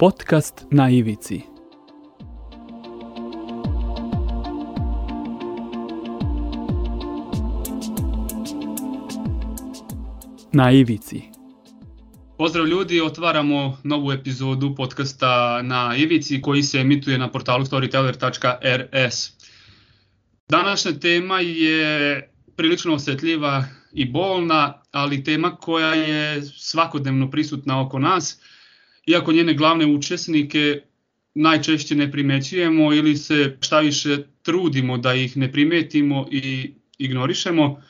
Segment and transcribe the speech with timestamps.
[0.00, 1.42] Podcast na ivici.
[10.52, 11.22] Na ivici.
[12.38, 19.30] Pozdrav ljudi, otvaramo novu epizodu podcasta na Ivici koji se emituje na portalu storyteller.rs.
[20.48, 28.40] Današnja tema je prilično osetljiva i bolna, ali tema koja je svakodnevno prisutna oko nas,
[29.06, 30.80] iako njene glavne učesnike
[31.34, 37.82] najčešće ne primećujemo ili se šta više trudimo da ih ne primetimo i ignorišemo.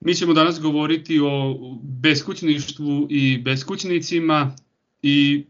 [0.00, 4.56] Mi ćemo danas govoriti o beskućništvu i beskućnicima
[5.02, 5.44] i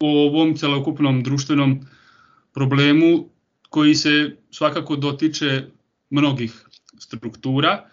[0.00, 1.80] o ovom celokupnom društvenom
[2.54, 3.28] problemu
[3.70, 5.64] koji se svakako dotiče
[6.10, 6.64] mnogih
[6.98, 7.88] struktura.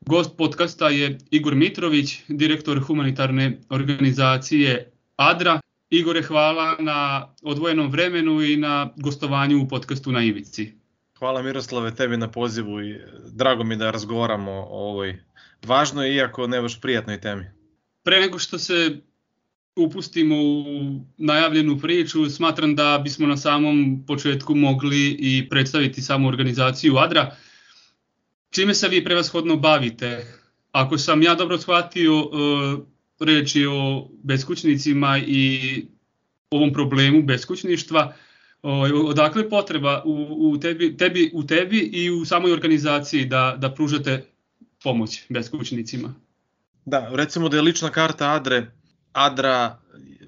[0.00, 5.60] Gost podcasta je Igor Mitrović, direktor humanitarne organizacije ADRA.
[5.90, 10.72] Igore, hvala na odvojenom vremenu i na gostovanju u podcastu na Ivici.
[11.18, 13.00] Hvala Miroslave tebi na pozivu i
[13.32, 15.22] drago mi da razgovaramo o ovoj
[15.66, 17.44] važnoj iako ne baš prijatnoj temi.
[18.02, 19.00] Pre nego što se
[19.76, 20.64] upustimo u
[21.16, 27.36] najavljenu priču, smatram da bismo na samom početku mogli i predstaviti samu organizaciju ADRA.
[28.50, 30.26] Čime se vi prevashodno bavite?
[30.72, 32.90] Ako sam ja dobro shvatio, e,
[33.20, 35.84] reč je o beskućnicima i
[36.50, 38.14] ovom problemu beskućništva,
[39.04, 44.24] odakle potreba u, u, tebi, tebi, u tebi i u samoj organizaciji da, da pružate
[44.82, 46.14] pomoć beskućnicima?
[46.84, 48.66] Da, recimo da je lična karta Adre,
[49.12, 49.78] Adra,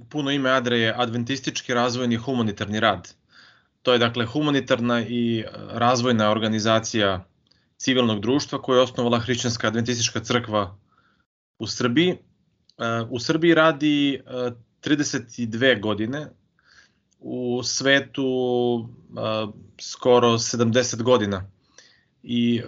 [0.08, 3.14] puno ime Adre je Adventistički razvojni humanitarni rad.
[3.82, 7.24] To je dakle humanitarna i razvojna organizacija
[7.76, 10.78] civilnog društva koje je osnovala Hrišćanska adventistička crkva
[11.58, 12.18] u Srbiji.
[12.82, 14.22] E, u Srbiji radi
[14.82, 16.28] 32 e, godine,
[17.18, 18.24] u svetu
[18.78, 19.46] e,
[19.80, 21.50] skoro 70 godina
[22.22, 22.62] i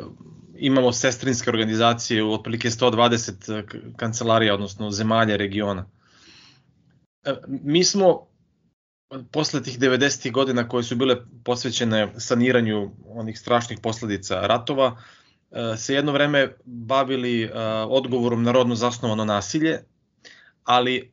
[0.57, 5.87] imamo sestrinske organizacije u otprilike 120 kancelarija, odnosno zemalja regiona.
[7.49, 8.27] Mi smo
[9.33, 10.33] posle tih 90.
[10.33, 14.97] godina koje su bile posvećene saniranju onih strašnih posledica ratova,
[15.51, 17.51] e, se jedno vreme bavili e,
[17.89, 19.83] odgovorom na rodno zasnovano nasilje,
[20.65, 21.13] ali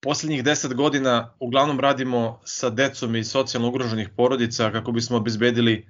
[0.00, 5.86] poslednjih 10 godina uglavnom radimo sa decom i socijalno ugroženih porodica kako bismo obezbedili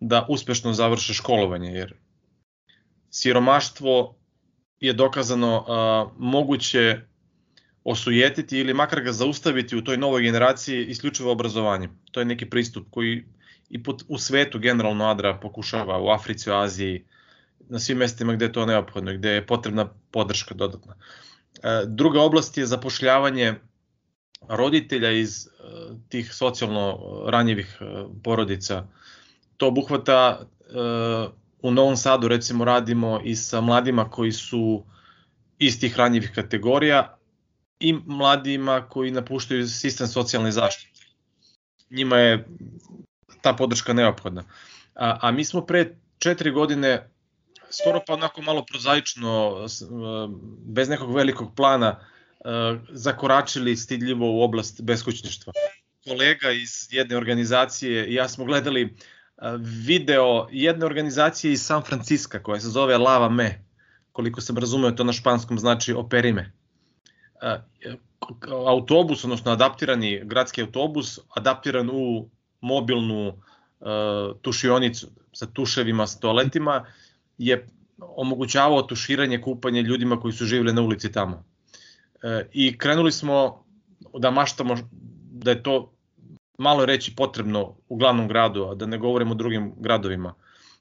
[0.00, 1.94] da uspešno završe školovanje, jer
[3.10, 4.16] siromaštvo
[4.80, 7.00] je dokazano a, moguće
[7.84, 11.98] osujetiti ili makar ga zaustaviti u toj novoj generaciji isključivo obrazovanjem.
[12.10, 13.24] To je neki pristup koji
[13.70, 17.04] i put, u svetu generalno Adra pokušava, u Africi, u Aziji,
[17.68, 20.94] na svim mestima gde je to neophodno, gde je potrebna podrška dodatna.
[20.94, 21.31] E,
[21.86, 23.54] druga oblast je zapošljavanje
[24.48, 25.50] roditelja iz e,
[26.08, 27.84] tih socijalno ranjivih e,
[28.24, 28.86] porodica.
[29.56, 30.46] To obuhvata
[31.62, 34.84] u Novom Sadu recimo radimo i sa mladima koji su
[35.58, 37.16] iz tih ranjivih kategorija,
[37.82, 41.06] i mladima koji napuštaju sistem socijalne zaštite.
[41.90, 42.46] Njima je
[43.40, 44.44] ta podrška neophodna.
[44.94, 47.10] A, a mi smo pre četiri godine
[47.80, 49.56] skoro pa onako malo prozaično,
[50.66, 52.00] bez nekog velikog plana,
[52.90, 55.52] zakoračili stidljivo u oblast beskućništva.
[56.08, 58.96] Kolega iz jedne organizacije i ja smo gledali
[59.86, 63.64] video jedne organizacije iz San Francisco koja se zove Lava Me.
[64.12, 66.52] Koliko sam razumeo to na španskom znači operime
[68.66, 72.28] autobus, odnosno adaptirani gradski autobus, adaptiran u
[72.60, 73.42] mobilnu
[74.42, 76.86] tušionicu sa tuševima, sa toaletima,
[77.38, 77.66] je
[77.98, 81.44] omogućavao tuširanje, kupanje ljudima koji su živjeli na ulici tamo.
[82.22, 83.64] E, I krenuli smo
[84.18, 84.76] da maštamo
[85.30, 85.92] da je to
[86.58, 90.34] malo reći potrebno u glavnom gradu, a da ne govorimo o drugim gradovima.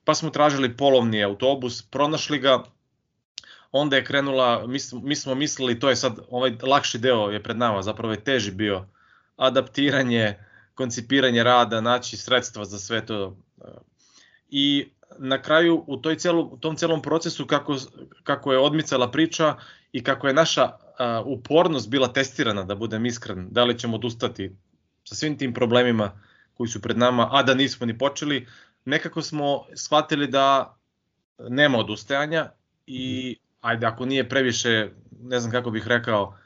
[0.06, 2.64] Pa smo tražili polovni autobus, pronašli ga,
[3.72, 7.58] onda je krenula, mi, mi smo mislili, to je sad, ovaj lakši deo je pred
[7.58, 8.88] nama, zapravo je teži bio,
[9.36, 10.36] adaptiranje,
[10.76, 13.38] koncipiranje rada, naći sredstva za sve to.
[14.50, 17.78] I na kraju u, toj celu, u tom celom procesu kako,
[18.24, 19.56] kako je odmicala priča
[19.92, 24.56] i kako je naša a, upornost bila testirana, da budem iskren, da li ćemo odustati
[25.04, 26.12] sa svim tim problemima
[26.54, 28.48] koji su pred nama, a da nismo ni počeli,
[28.86, 30.78] nekako smo shvatili da
[31.50, 32.50] nema odustajanja
[32.88, 34.90] i ajde ako nije previše,
[35.22, 36.38] ne znam kako bih rekao,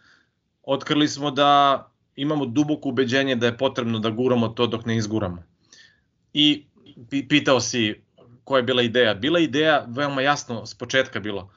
[0.64, 1.84] otkrili smo da
[2.16, 5.44] imamo duboko ubeđenje da je potrebno da guramo to dok ne izguramo.
[6.34, 6.66] I
[7.30, 8.05] pitao si
[8.46, 9.14] koja je bila ideja.
[9.14, 11.52] Bila ideja veoma jasno s početka bilo.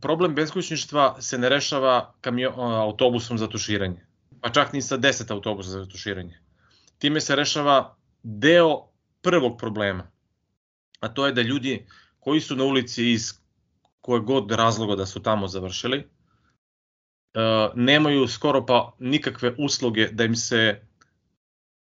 [0.00, 4.04] Problem beskućništva se ne rešava kamio, autobusom za tuširanje.
[4.40, 6.38] pa čak ni sa 10 autobusa za tuširanje.
[6.98, 8.88] Time se rešava deo
[9.22, 10.10] prvog problema,
[11.00, 11.86] a to je da ljudi
[12.20, 13.32] koji su na ulici iz
[14.00, 16.06] koje god razloga da su tamo završili, e,
[17.74, 20.82] nemaju skoro pa nikakve usluge da im se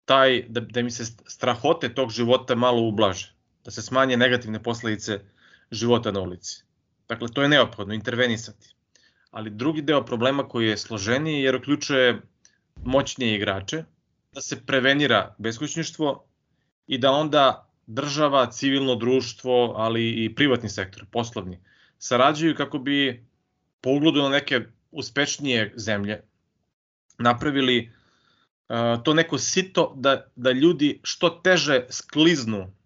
[0.06, 3.37] taj, da, da im se strahote tog života malo ublaže,
[3.68, 5.20] da se smanje negativne posledice
[5.72, 6.64] života na ulici.
[7.08, 8.76] Dakle, to je neophodno, intervenisati.
[9.32, 12.22] Ali drugi deo problema koji je složeniji jer uključuje
[12.86, 13.84] moćnije igrače,
[14.32, 16.24] da se prevenira beskućništvo
[16.88, 21.60] i da onda država, civilno društvo, ali i privatni sektor, poslovni,
[21.98, 23.26] sarađuju kako bi
[23.82, 24.62] po ugledu na neke
[24.92, 26.22] uspešnije zemlje
[27.18, 27.92] napravili
[28.70, 32.77] uh, to neko sito da, da ljudi što teže skliznu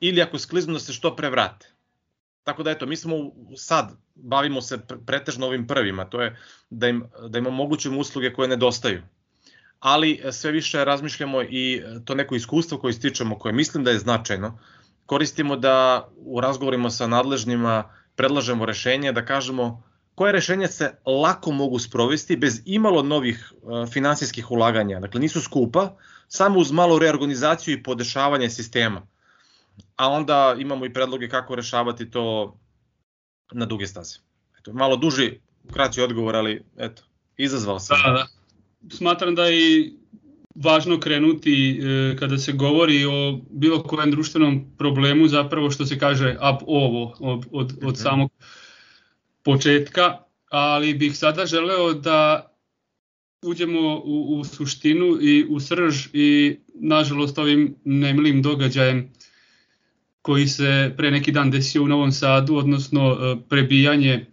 [0.00, 1.74] ili ako skliznu da se što pre vrate.
[2.44, 3.16] Tako da eto, mi smo
[3.56, 6.36] sad, bavimo se pretežno ovim prvima, to je
[6.70, 9.02] da im, da im omogućimo usluge koje nedostaju.
[9.80, 14.58] Ali sve više razmišljamo i to neko iskustvo koje stičemo, koje mislim da je značajno,
[15.06, 19.82] koristimo da u razgovorima sa nadležnima predlažemo rešenje, da kažemo
[20.14, 23.52] koje rešenja se lako mogu sprovesti bez imalo novih
[23.92, 25.00] finansijskih ulaganja.
[25.00, 25.96] Dakle, nisu skupa,
[26.28, 29.06] samo uz malo reorganizaciju i podešavanje sistema
[29.96, 32.56] a onda imamo i predloge kako rešavati to
[33.52, 34.18] na duge staze.
[34.60, 35.40] Eto, malo duži,
[35.72, 37.02] kraći odgovor, ali eto,
[37.36, 37.96] izazvao sam.
[38.06, 38.26] Da, da.
[38.96, 39.92] Smatram da je
[40.54, 46.36] važno krenuti e, kada se govori o bilo kojem društvenom problemu, zapravo što se kaže
[46.40, 48.02] ab ovo od, od, od mm -hmm.
[48.02, 48.30] samog
[49.42, 50.18] početka,
[50.50, 52.48] ali bih sada želeo da
[53.42, 59.12] uđemo u, u suštinu i u srž i nažalost ovim nemilim događajem
[60.28, 64.26] koji se pre neki dan desio u Novom Sadu, odnosno e, prebijanje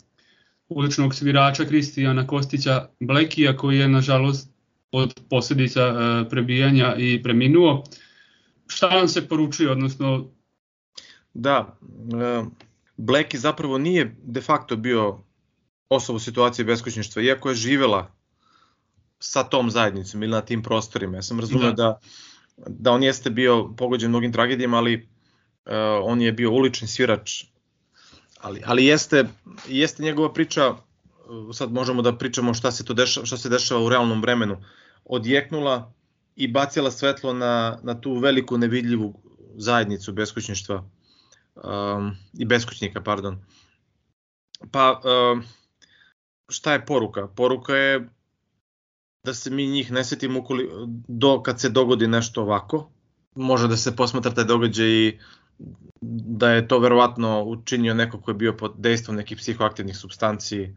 [0.69, 4.49] uličnog svirača Kristijana Kostića Blekija, koji je nažalost
[4.91, 7.83] od posledica e, prebijanja i preminuo.
[8.67, 10.31] Šta nam se poručuje, odnosno...
[11.33, 11.77] Da,
[12.13, 12.43] e,
[12.97, 15.23] Bleki zapravo nije de facto bio
[15.89, 18.11] osoba u situaciji beskućništva, iako je živela
[19.19, 21.17] sa tom zajednicom ili na tim prostorima.
[21.17, 21.83] Ja sam razumio da.
[21.83, 21.99] da,
[22.67, 25.14] da on jeste bio pogođen mnogim tragedijama, ali
[26.03, 27.45] on je bio ulični svirač,
[28.39, 29.27] ali, ali jeste,
[29.67, 30.77] jeste njegova priča, uh,
[31.53, 34.57] sad možemo da pričamo šta se to dešava, šta se dešava u realnom vremenu,
[35.05, 35.93] odjeknula
[36.35, 39.13] i bacila svetlo na, na tu veliku nevidljivu
[39.55, 40.83] zajednicu beskućništva
[41.55, 43.39] um, i beskućnika, pardon.
[44.71, 45.43] Pa, um,
[46.49, 47.27] šta je poruka?
[47.27, 48.09] Poruka je
[49.23, 50.69] da se mi njih ne setimo ukoli,
[51.07, 52.89] do, kad se dogodi nešto ovako.
[53.35, 55.19] Može da se posmatra taj događaj i
[56.01, 60.75] da je to verovatno učinio neko ko je bio pod dejstvom nekih psihoaktivnih substanci.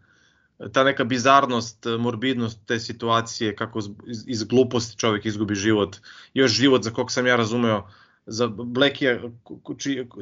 [0.72, 3.80] Ta neka bizarnost, morbidnost te situacije, kako
[4.26, 5.96] iz gluposti čovjek izgubi život,
[6.34, 7.88] još život za kog sam ja razumeo,
[8.26, 9.20] za Blekija,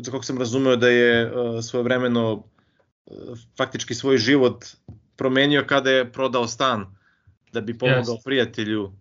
[0.00, 2.42] za kog sam razumeo da je uh, svojevremeno uh,
[3.56, 4.64] faktički svoj život
[5.16, 6.86] promenio kada je prodao stan
[7.52, 8.24] da bi pomogao yes.
[8.24, 8.92] prijatelju uh,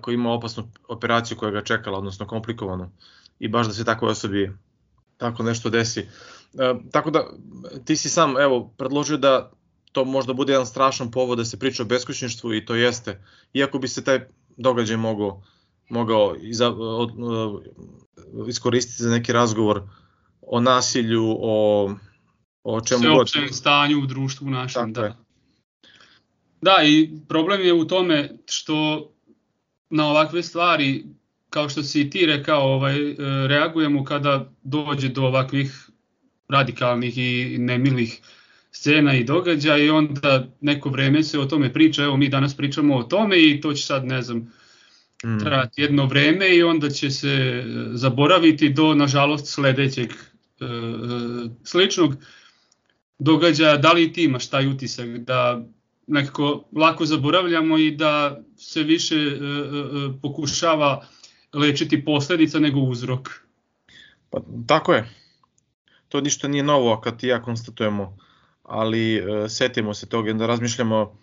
[0.00, 2.90] koji ima opasnu operaciju koja ga čekala, odnosno komplikovanu.
[3.38, 4.52] I baš da se takvoj osobi
[5.16, 6.00] tako nešto desi.
[6.00, 7.24] E, tako da
[7.84, 9.50] ti si sam evo predložio da
[9.92, 13.24] to možda bude jedan strašan povod da se priča o beskućništvu i to jeste.
[13.52, 14.26] Iako bi se taj
[14.56, 15.42] događaj mogao
[15.88, 17.62] mogao iza, od, od,
[18.48, 19.82] iskoristiti za neki razgovor
[20.40, 21.94] o nasilju, o,
[22.62, 23.28] o čemu god.
[23.50, 25.06] Stanju u društvu našem, Tako da.
[25.06, 25.16] Je.
[26.60, 29.08] Da, i problem je u tome što
[29.90, 31.04] na ovakve stvari
[31.54, 33.16] kao što si i ti rekao, ovaj, e,
[33.48, 35.88] reagujemo kada dođe do ovakvih
[36.48, 38.20] radikalnih i nemilih
[38.70, 42.96] scena i događaja i onda neko vreme se o tome priča, evo mi danas pričamo
[42.96, 44.38] o tome i to će sad, ne znam,
[45.24, 45.38] mm.
[45.38, 50.14] trajati jedno vreme i onda će se e, zaboraviti do, nažalost, sledećeg e,
[51.64, 52.16] sličnog
[53.18, 53.76] događaja.
[53.76, 55.62] Da li ti imaš taj utisak da
[56.06, 59.38] nekako lako zaboravljamo i da se više e, e,
[60.22, 61.06] pokušava
[61.54, 63.28] lečiti posledica nego uzrok.
[64.30, 65.08] Pa tako je.
[66.08, 68.16] To ništa nije novo kad ti ja konstatujemo,
[68.62, 71.18] ali e, setimo se toga da razmišljamo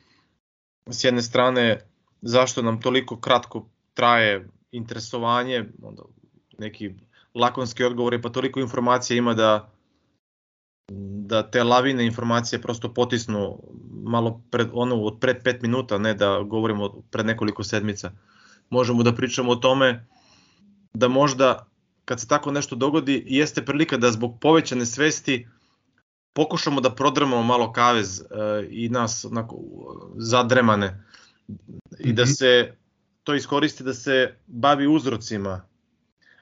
[0.90, 1.82] s jedne strane
[2.22, 6.04] zašto nam toliko kratko traje interesovanje, onda
[6.58, 6.94] neki
[7.36, 9.72] lakonski odgovor pa toliko informacija ima da
[11.28, 13.60] da te lavine informacije prosto potisnu
[14.04, 18.12] malo pred ono od pred 5 minuta, ne da govorimo pred nekoliko sedmica.
[18.70, 20.08] Možemo da pričamo o tome
[20.94, 21.68] da možda
[22.06, 25.48] kad se tako nešto dogodi jeste prilika da zbog povećane svesti
[26.34, 28.26] pokušamo da prodrmamo malo kavez e,
[28.70, 29.58] i nas onako
[30.18, 31.04] zadremane
[32.00, 32.74] i da se
[33.24, 35.62] to iskoristi da se bavi uzrocima.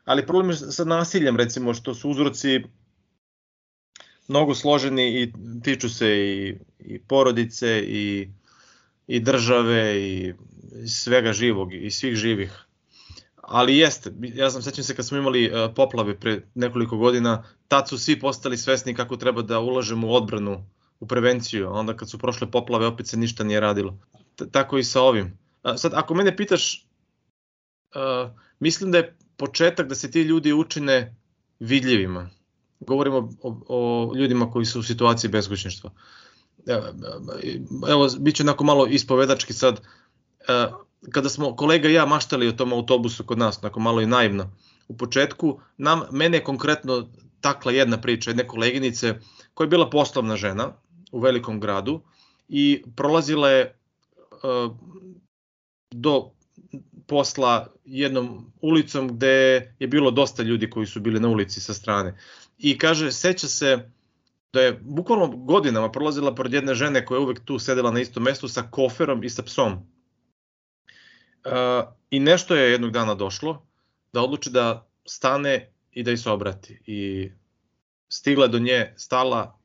[0.05, 2.63] Ali problem je sa nasiljem, recimo, što su uzroci
[4.27, 8.29] mnogo složeni i tiču se i, i porodice i,
[9.07, 10.33] i države i
[10.87, 12.65] svega živog i svih živih.
[13.49, 17.89] Ali jeste, ja sam sećam se kad smo imali uh, poplave pre nekoliko godina, tad
[17.89, 20.65] su svi postali svesni kako treba da ulažemo u odbranu,
[20.99, 23.97] u prevenciju, a onda kad su prošle poplave opet se ništa nije radilo.
[24.35, 25.37] T tako i sa ovim.
[25.63, 26.87] A, sad, ako mene pitaš,
[27.95, 31.15] uh, mislim da je početak da se ti ljudi učine
[31.59, 32.29] vidljivima.
[32.79, 35.91] Govorimo o, o ljudima koji su u situaciji beskućništva.
[37.89, 39.81] Evo, bit će onako malo ispovedački sad.
[40.39, 44.05] Uh, kada smo kolega i ja maštali o tom autobusu kod nas, onako malo i
[44.05, 44.51] naivno,
[44.87, 47.07] u početku, nam, mene je konkretno
[47.41, 49.19] takla jedna priča jedne koleginice
[49.53, 50.73] koja je bila poslovna žena
[51.11, 52.01] u velikom gradu
[52.47, 53.79] i prolazila je
[54.31, 54.75] uh,
[55.91, 56.31] do
[57.07, 62.17] posla jednom ulicom gde je bilo dosta ljudi koji su bili na ulici sa strane.
[62.57, 63.89] I kaže, seća se
[64.53, 68.23] da je bukvalno godinama prolazila pored jedne žene koja je uvek tu sedela na istom
[68.23, 69.79] mestu sa koferom i sa psom
[72.09, 73.65] I nešto je jednog dana došlo
[74.13, 76.81] da odluči da stane i da ih se obrati.
[76.85, 77.31] I
[78.09, 79.59] stigla do nje, stala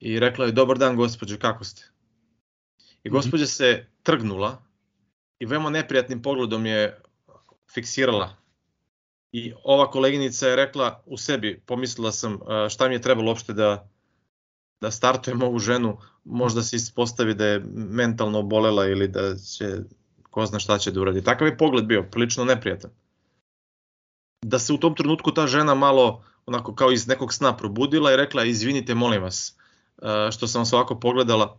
[0.00, 1.90] i rekla je dobar dan gospođe, kako ste?
[3.04, 3.16] I mhm.
[3.16, 4.62] gospođa se trgnula
[5.38, 7.00] i veoma neprijatnim pogledom je
[7.74, 8.36] fiksirala.
[9.32, 12.38] I ova koleginica je rekla u sebi, pomislila sam
[12.70, 13.88] šta mi je trebalo uopšte da,
[14.80, 19.76] da startujem ovu ženu, možda se ispostavi da je mentalno obolela ili da će
[20.34, 21.22] ko zna šta će da uradi.
[21.24, 22.90] Takav je pogled bio, prilično neprijatan.
[24.42, 28.16] Da se u tom trenutku ta žena malo onako kao iz nekog sna probudila i
[28.16, 29.54] rekla izvinite molim vas
[30.02, 31.58] e, što sam vas ovako pogledala,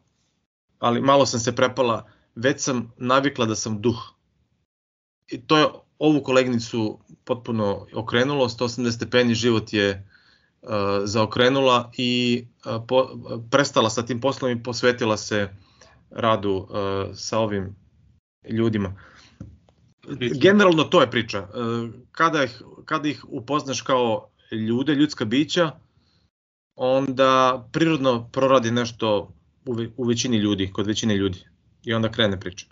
[0.80, 4.12] ali malo sam se prepala, već sam navikla da sam duh.
[5.32, 5.66] I to je
[6.00, 10.08] ovu koleginicu potpuno okrenulo, 180 stepeni život je
[10.62, 10.70] uh,
[11.04, 12.46] zaokrenula i
[12.88, 13.08] po,
[13.52, 15.50] prestala sa tim poslom i posvetila se
[16.12, 16.68] radu
[17.14, 17.76] sa ovim
[18.50, 18.96] ljudima.
[20.42, 21.38] Generalno to je priča.
[21.38, 21.48] E,
[22.12, 25.72] kada ih, kada ih upoznaš kao ljude, ljudska bića,
[26.76, 29.34] onda prirodno proradi nešto
[29.66, 31.40] u, u većini ljudi, kod većine ljudi.
[31.84, 32.66] I onda krene priča.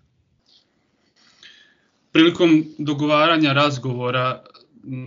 [2.11, 4.43] Prilikom dogovaranja razgovora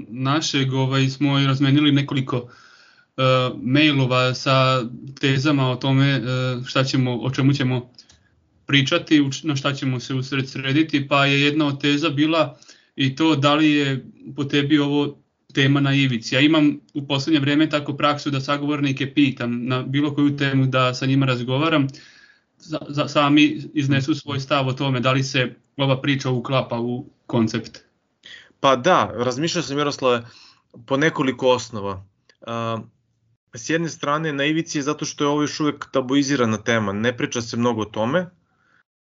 [0.09, 2.51] našeg ovaj, smo i razmenili nekoliko uh,
[3.63, 4.85] mailova sa
[5.21, 7.91] tezama o tome uh, šta ćemo, o čemu ćemo
[8.67, 12.59] pričati, na šta ćemo se usred srediti, pa je jedna od teza bila
[12.97, 14.07] i to da li je
[14.37, 15.19] po tebi ovo
[15.55, 16.35] tema na ivici.
[16.35, 20.95] Ja imam u poslednje vreme tako praksu da sagovornike pitam na bilo koju temu da
[20.95, 21.87] sa njima razgovaram,
[22.59, 27.07] za, za, sami iznesu svoj stav o tome da li se ova priča uklapa u
[27.27, 27.79] koncept.
[28.61, 30.23] Pa da, razmišljao sam Miroslave
[30.87, 32.05] po nekoliko osnova.
[32.41, 32.81] Uh,
[33.55, 37.17] s jedne strane na ivici je zato što je ovo još uvek tabuizirana tema, ne
[37.17, 38.27] priča se mnogo o tome,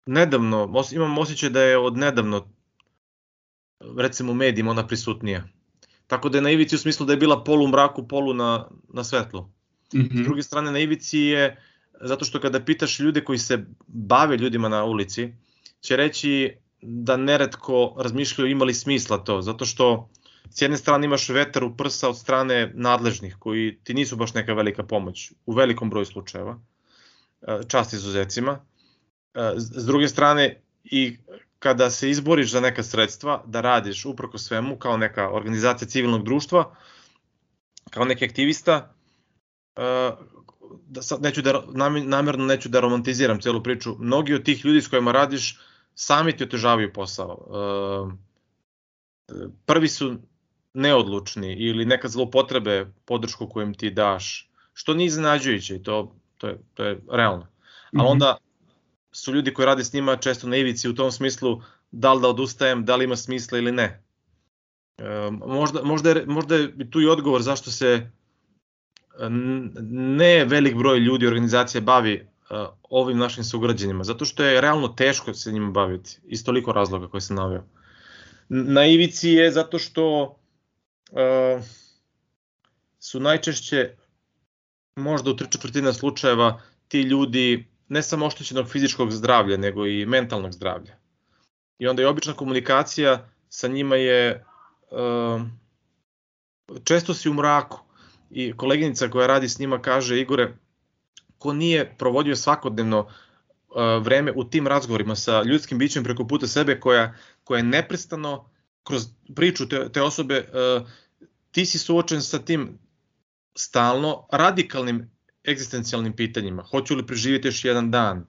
[0.06, 2.48] nedavno, imam osjećaj da je od nedavno,
[3.98, 5.44] recimo u medijima, ona prisutnija.
[6.06, 8.68] Tako da je na ivici u smislu da je bila polu u mraku, polu na,
[8.88, 9.40] na svetlu.
[9.94, 10.22] Mm -hmm.
[10.22, 11.62] S druge strane, na ivici je,
[12.00, 15.32] zato što kada pitaš ljude koji se bave ljudima na ulici,
[15.80, 20.10] će reći da neretko razmišljaju imali smisla to, zato što
[20.50, 24.54] s jedne strane imaš vetar u prsa od strane nadležnih, koji ti nisu baš neka
[24.54, 26.60] velika pomoć, u velikom broju slučajeva,
[27.68, 28.60] čast izuzecima,
[29.56, 31.16] S druge strane, i
[31.58, 36.74] kada se izboriš za neka sredstva, da radiš uproko svemu kao neka organizacija civilnog društva,
[37.90, 38.94] kao neki aktivista,
[40.86, 41.62] da sad neću da,
[42.04, 45.58] namerno neću da romantiziram celu priču, mnogi od tih ljudi s kojima radiš
[45.94, 47.38] sami ti otežavaju posao.
[49.66, 50.16] Prvi su
[50.74, 56.48] neodlučni ili neka zlopotrebe podršku koju im ti daš, što nije iznenađujuće i to, to,
[56.48, 57.46] je, to je realno.
[57.92, 58.12] Ali mhm.
[58.12, 58.36] onda
[59.12, 62.28] su ljudi koji rade s njima često na ivici u tom smislu da li da
[62.28, 64.02] odustajem, da li ima smisla ili ne.
[64.98, 68.10] E, možda, možda, je, možda je tu i odgovor zašto se
[69.90, 75.34] ne velik broj ljudi organizacija bavi uh, ovim našim sugrađenima, zato što je realno teško
[75.34, 77.64] se njima baviti, iz toliko razloga koje sam naveo.
[78.48, 80.22] Na ivici je zato što
[81.10, 81.64] uh,
[82.98, 83.96] su najčešće,
[84.96, 90.52] možda u tri četvrtina slučajeva, ti ljudi ne samo oštećenog fizičkog zdravlja, nego i mentalnog
[90.52, 90.96] zdravlja.
[91.78, 94.44] I onda je obična komunikacija sa njima je
[94.90, 95.42] uh,
[96.84, 97.80] često si u mraku
[98.30, 100.52] i koleginica koja radi s njima kaže Igore,
[101.38, 103.08] ko nije provodio svakodnevno
[104.00, 108.50] vreme u tim razgovorima sa ljudskim bićem preko puta sebe koja, koja je neprestano
[108.82, 109.06] kroz
[109.36, 110.48] priču te, te osobe
[111.50, 112.78] ti si suočen sa tim
[113.54, 115.10] stalno radikalnim
[115.48, 116.62] egzistencijalnim pitanjima.
[116.62, 118.26] Hoću li preživjeti još jedan dan?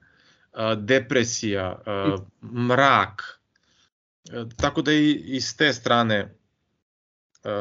[0.78, 1.82] Depresija,
[2.42, 3.40] mrak.
[4.56, 6.34] Tako da i, i s te strane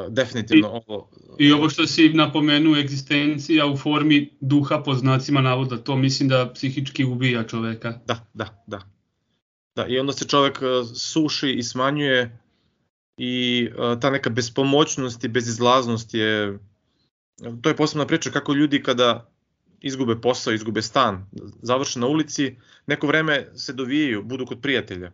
[0.09, 1.09] definitivno I, ovo...
[1.39, 6.51] I ovo što si napomenuo, egzistencija u formi duha po znacima navoda, to mislim da
[6.53, 7.99] psihički ubija čoveka.
[8.05, 8.81] Da, da, da.
[9.75, 10.59] Da, i onda se čovek
[10.95, 12.39] suši i smanjuje
[13.17, 13.69] i
[14.01, 16.59] ta neka bespomoćnost i bezizlaznost je
[17.61, 19.32] to je posebna priča kako ljudi kada
[19.83, 21.25] izgube posao, izgube stan,
[21.61, 22.55] završe na ulici,
[22.87, 25.11] neko vreme se dovijaju, budu kod prijatelja.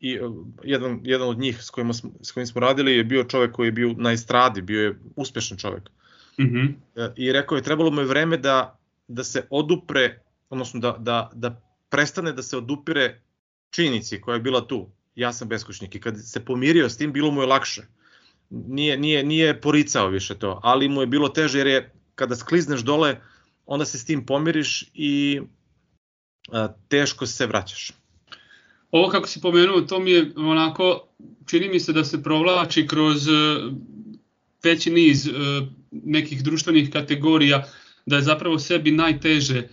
[0.00, 0.18] I
[0.62, 1.90] jedan, jedan od njih s kojim,
[2.20, 5.58] s kojim smo radili je bio čovek koji je bio na estradi, bio je uspešan
[5.58, 5.90] čovek.
[6.38, 6.74] Mm -hmm.
[7.16, 8.78] I rekao je trebalo mu je vreme da,
[9.08, 13.20] da se odupre, odnosno da, da, da prestane da se odupire
[13.70, 14.88] činjenici koja je bila tu.
[15.14, 17.82] Ja sam beskućnik i kad se pomirio s tim bilo mu je lakše
[18.50, 22.80] nije, nije, nije poricao više to, ali mu je bilo teže jer je kada sklizneš
[22.80, 23.16] dole,
[23.66, 25.40] onda se s tim pomiriš i
[26.52, 27.92] a, teško se vraćaš.
[28.90, 31.08] Ovo kako si pomenuo, to mi je onako,
[31.46, 33.32] čini mi se da se provlači kroz e,
[34.64, 35.30] veći niz e,
[35.90, 37.64] nekih društvenih kategorija,
[38.06, 39.66] da je zapravo sebi najteže e,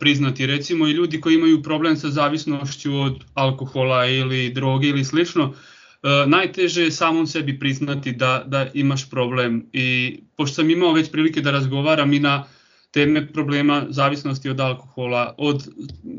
[0.00, 0.46] priznati.
[0.46, 5.54] Recimo i ljudi koji imaju problem sa zavisnošću od alkohola ili droge ili slično,
[6.02, 11.10] Uh, najteže je samom sebi priznati da, da imaš problem i pošto sam imao već
[11.10, 12.44] prilike da razgovaram i na
[12.90, 15.68] teme problema zavisnosti od alkohola, od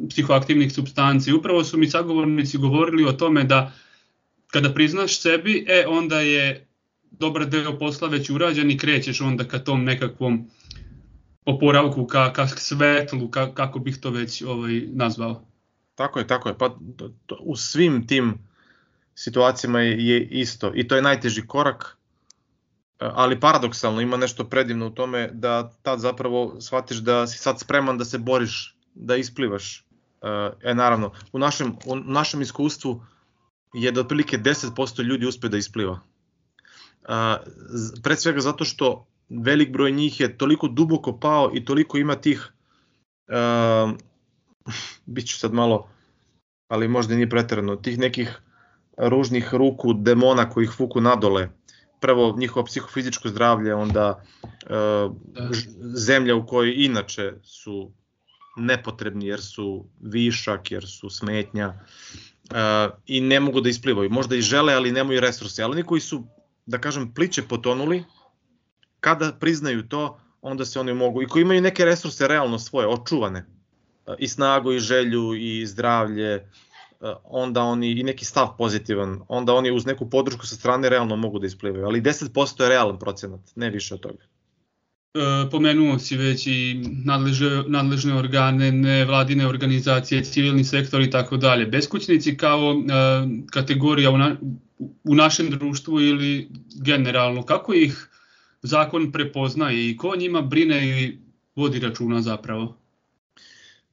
[0.10, 3.72] psihoaktivnih substanci, upravo su mi sagovornici govorili o tome da
[4.48, 6.68] kada priznaš sebi, e onda je
[7.12, 10.50] dobar deo posla već urađen i krećeš onda ka tom nekakvom
[11.46, 15.46] oporavku, ka, ka svetlu, ka, kako bih to već ovaj, nazvao.
[15.96, 16.58] Tako je, tako je.
[16.58, 16.78] Pa
[17.40, 18.38] u svim tim
[19.16, 21.98] situacijama je isto i to je najteži korak,
[23.02, 27.98] ali paradoksalno ima nešto predivno u tome da tad zapravo shvatiš da si sad spreman
[27.98, 29.86] da se boriš, da isplivaš.
[30.64, 33.06] E naravno, u našem, u našem iskustvu
[33.74, 36.00] je da otprilike 10% ljudi uspe da ispliva.
[38.04, 42.54] Pred svega zato što velik broj njih je toliko duboko pao i toliko ima tih,
[43.28, 43.92] uh,
[45.14, 45.90] bit ću sad malo,
[46.68, 48.42] ali možda nije preterano, tih nekih
[48.98, 51.50] ružnih ruku demona koji ih vuku nadole.
[52.02, 54.24] Prvo njihovo psihofizičko zdravlje, onda
[54.70, 55.16] uh,
[55.96, 57.92] zemlja u kojoj inače su
[58.58, 61.74] nepotrebni jer su višak, jer su smetnja
[62.50, 64.10] uh, i ne mogu da isplivaju.
[64.10, 65.64] Možda i žele, ali nemaju resurse.
[65.64, 66.24] Ali oni koji su,
[66.66, 68.04] da kažem, pliće potonuli,
[69.00, 73.46] kada priznaju to, onda se oni mogu, i koji imaju neke resurse realno svoje, očuvane,
[74.06, 76.50] uh, i snagu, i želju, i zdravlje,
[77.24, 81.40] onda oni i neki stav pozitivan, onda oni uz neku podršku sa strane realno mogu
[81.40, 84.24] da isplivaju, ali 10% je realan procenat, ne više od toga.
[85.14, 91.66] E, pomenuo si već i nadležne, nadležne organe, nevladine organizacije, civilni sektor i tako dalje.
[91.66, 92.74] Beskućnici kao e,
[93.52, 94.36] kategorija u, na,
[95.04, 98.08] u našem društvu ili generalno, kako ih
[98.62, 101.18] zakon prepoznaje i ko njima brine i
[101.56, 102.78] vodi računa zapravo?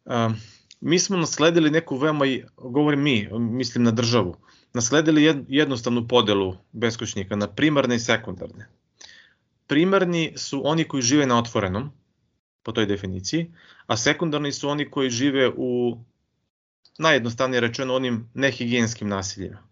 [0.05, 0.37] Um,
[0.81, 2.25] mi smo nasledili neku veoma,
[2.57, 4.37] govorim mi, mislim na državu,
[4.75, 8.69] nasledili jednostavnu podelu beskućnika na primarne i sekundarne.
[9.67, 11.91] Primarni su oni koji žive na otvorenom,
[12.63, 13.51] po toj definiciji,
[13.87, 15.99] a sekundarni su oni koji žive u,
[16.99, 19.63] najjednostavnije rečeno, onim nehigijenskim nasiljima,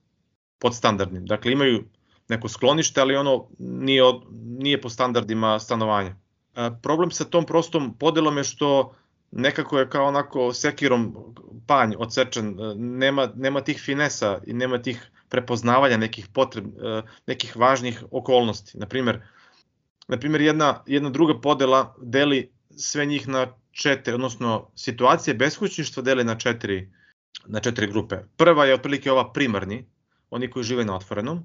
[0.58, 1.26] podstandardnim.
[1.26, 1.84] Dakle, imaju
[2.28, 4.02] neko sklonište, ali ono nije,
[4.58, 6.16] nije po standardima stanovanja.
[6.82, 8.94] Problem sa tom prostom podelom je što
[9.36, 11.16] nekako je kao onako sekirom
[11.66, 17.56] panj odsečen, e, nema, nema tih finesa i nema tih prepoznavanja nekih potreb, e, nekih
[17.56, 18.78] važnih okolnosti.
[18.78, 19.20] Naprimer,
[20.08, 26.38] naprimer jedna, jedna druga podela deli sve njih na četiri, odnosno situacije beskućništva deli na
[26.38, 26.92] četiri,
[27.46, 28.16] na četiri grupe.
[28.36, 29.86] Prva je otprilike ova primarni,
[30.30, 31.44] oni koji žive na otvorenom,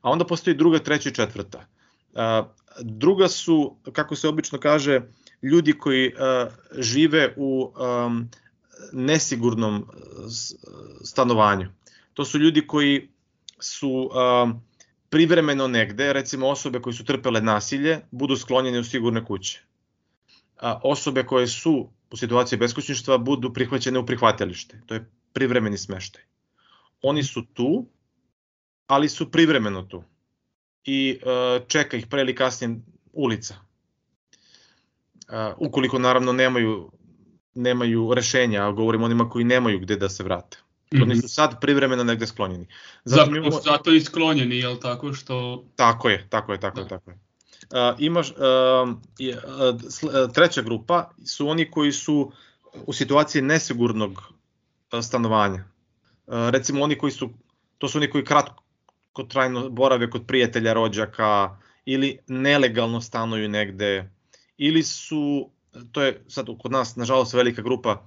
[0.00, 1.66] a onda postoji druga, treća i četvrta.
[2.14, 2.42] E,
[2.80, 5.00] druga su, kako se obično kaže,
[5.46, 7.72] ljudi koji uh, žive u
[8.06, 8.30] um,
[8.92, 9.86] nesigurnom uh,
[11.04, 11.68] stanovanju.
[12.14, 13.08] To su ljudi koji
[13.60, 14.60] su um,
[15.10, 19.62] privremeno negde, recimo osobe koje su trpele nasilje, budu sklonjene u sigurne kuće.
[20.60, 24.80] A osobe koje su u situaciji beskućništva budu prihvaćene u prihvatilište.
[24.86, 26.22] To je privremeni smeštaj.
[27.02, 27.86] Oni su tu,
[28.86, 30.04] ali su privremeno tu.
[30.84, 32.80] I uh, čeka ih pre ili kasnije
[33.12, 33.65] ulica
[35.58, 36.90] ukoliko naravno nemaju
[37.56, 40.58] nemaju rešenja, a govorim onima koji nemaju gde da se vrate.
[40.58, 41.02] Mm -hmm.
[41.02, 42.66] Oni su sad privremeno negde sklonjeni.
[43.04, 43.60] Zato, zato, imamo...
[43.64, 45.64] zato i sklonjeni, jel tako što...
[45.76, 46.82] Tako je, tako je, tako da.
[46.82, 47.16] je, tako je.
[47.16, 48.36] Uh, imaš, uh,
[48.88, 52.32] uh, treća grupa su oni koji su
[52.86, 54.22] u situaciji nesigurnog
[55.02, 55.64] stanovanja.
[56.26, 57.30] Uh, recimo oni koji su,
[57.78, 64.10] to su oni koji kratko trajno borave kod prijatelja, rođaka ili nelegalno stanuju negde
[64.58, 65.50] ili su,
[65.92, 68.06] to je sad kod nas nažalost velika grupa,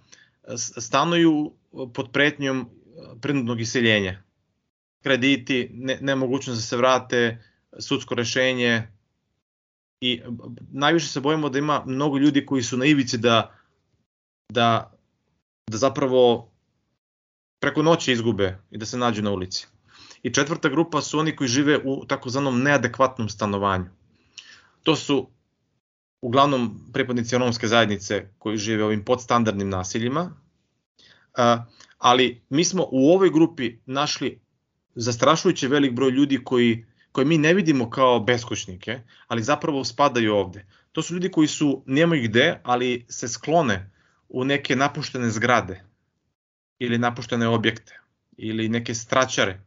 [0.80, 1.54] stanuju
[1.94, 2.70] pod pretnjom
[3.22, 4.24] prinudnog iseljenja.
[5.04, 7.44] Krediti, ne, nemogućnost da se vrate,
[7.80, 8.88] sudsko rešenje
[10.02, 10.22] i
[10.72, 13.56] najviše se bojimo da ima mnogo ljudi koji su na ivici da,
[14.50, 14.94] da,
[15.68, 16.52] da zapravo
[17.60, 19.68] preko noći izgube i da se nađu na ulici.
[20.24, 23.86] I četvrta grupa su oni koji žive u takozvanom neadekvatnom stanovanju.
[24.84, 25.30] To su
[26.22, 30.32] uglavnom pripadnici romske zajednice koji žive ovim podstandardnim nasiljima,
[31.98, 34.40] ali mi smo u ovoj grupi našli
[34.96, 40.66] zastrašujuće velik broj ljudi koji, koje mi ne vidimo kao beskućnike, ali zapravo spadaju ovde.
[40.92, 43.92] To su ljudi koji su, nemaju gde, ali se sklone
[44.30, 45.84] u neke napuštene zgrade
[46.80, 48.00] ili napuštene objekte
[48.38, 49.62] ili neke straćare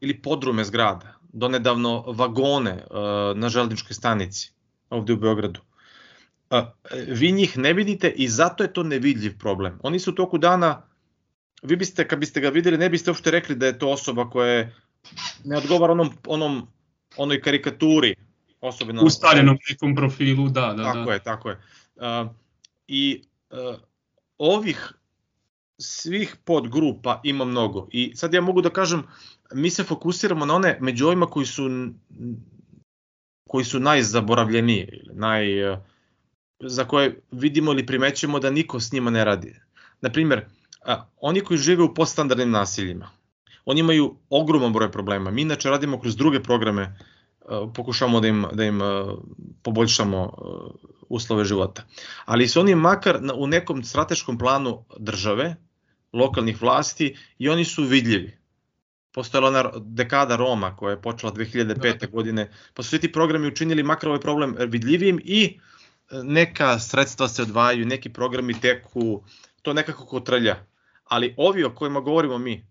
[0.00, 2.84] ili podrume zgrada, donedavno vagone
[3.36, 4.52] na železničkoj stanici
[4.90, 5.60] ovde u Beogradu
[7.08, 9.78] vi njih ne vidite i zato je to nevidljiv problem.
[9.82, 10.82] Oni su u toku dana,
[11.62, 14.52] vi biste, kad biste ga videli, ne biste uopšte rekli da je to osoba koja
[14.52, 14.74] je,
[15.44, 16.68] ne odgovara onom, onom
[17.16, 18.14] onoj karikaturi
[18.60, 19.02] osobe na...
[19.02, 20.84] Ustaljenom nekom profilu, da, da.
[20.84, 21.12] Tako da.
[21.12, 21.60] je, tako je.
[21.96, 22.30] Uh,
[22.88, 23.76] I uh,
[24.38, 24.92] ovih
[25.78, 27.88] svih podgrupa ima mnogo.
[27.90, 29.02] I sad ja mogu da kažem,
[29.52, 31.68] mi se fokusiramo na one među ovima koji su
[33.48, 35.78] koji su najzaboravljeniji, naj, uh,
[36.60, 39.60] za koje vidimo ili primećujemo da niko s njima ne radi.
[40.00, 40.44] Naprimer,
[41.20, 43.10] oni koji žive u poststandardnim nasiljima,
[43.64, 45.30] oni imaju ogroman broj problema.
[45.30, 46.98] Mi inače radimo kroz druge programe,
[47.74, 48.80] pokušamo da im, da im
[49.62, 50.32] poboljšamo
[51.08, 51.84] uslove života.
[52.24, 55.56] Ali su oni makar u nekom strateškom planu države,
[56.12, 58.38] lokalnih vlasti i oni su vidljivi.
[59.12, 62.00] Postojala ona dekada Roma koja je počela 2005.
[62.00, 62.06] Da.
[62.06, 65.60] godine, pa su svi ti programi učinili makar ovaj problem vidljivijim i
[66.10, 69.22] neka sredstva se odvajaju, neki programi teku,
[69.62, 70.66] to nekako kotrlja.
[71.04, 72.66] Ali ovi o kojima govorimo mi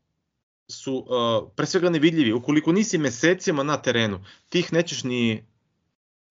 [0.69, 2.33] su uh, pre svega nevidljivi.
[2.33, 5.45] Ukoliko nisi mesecima na terenu, ti ih nećeš ni,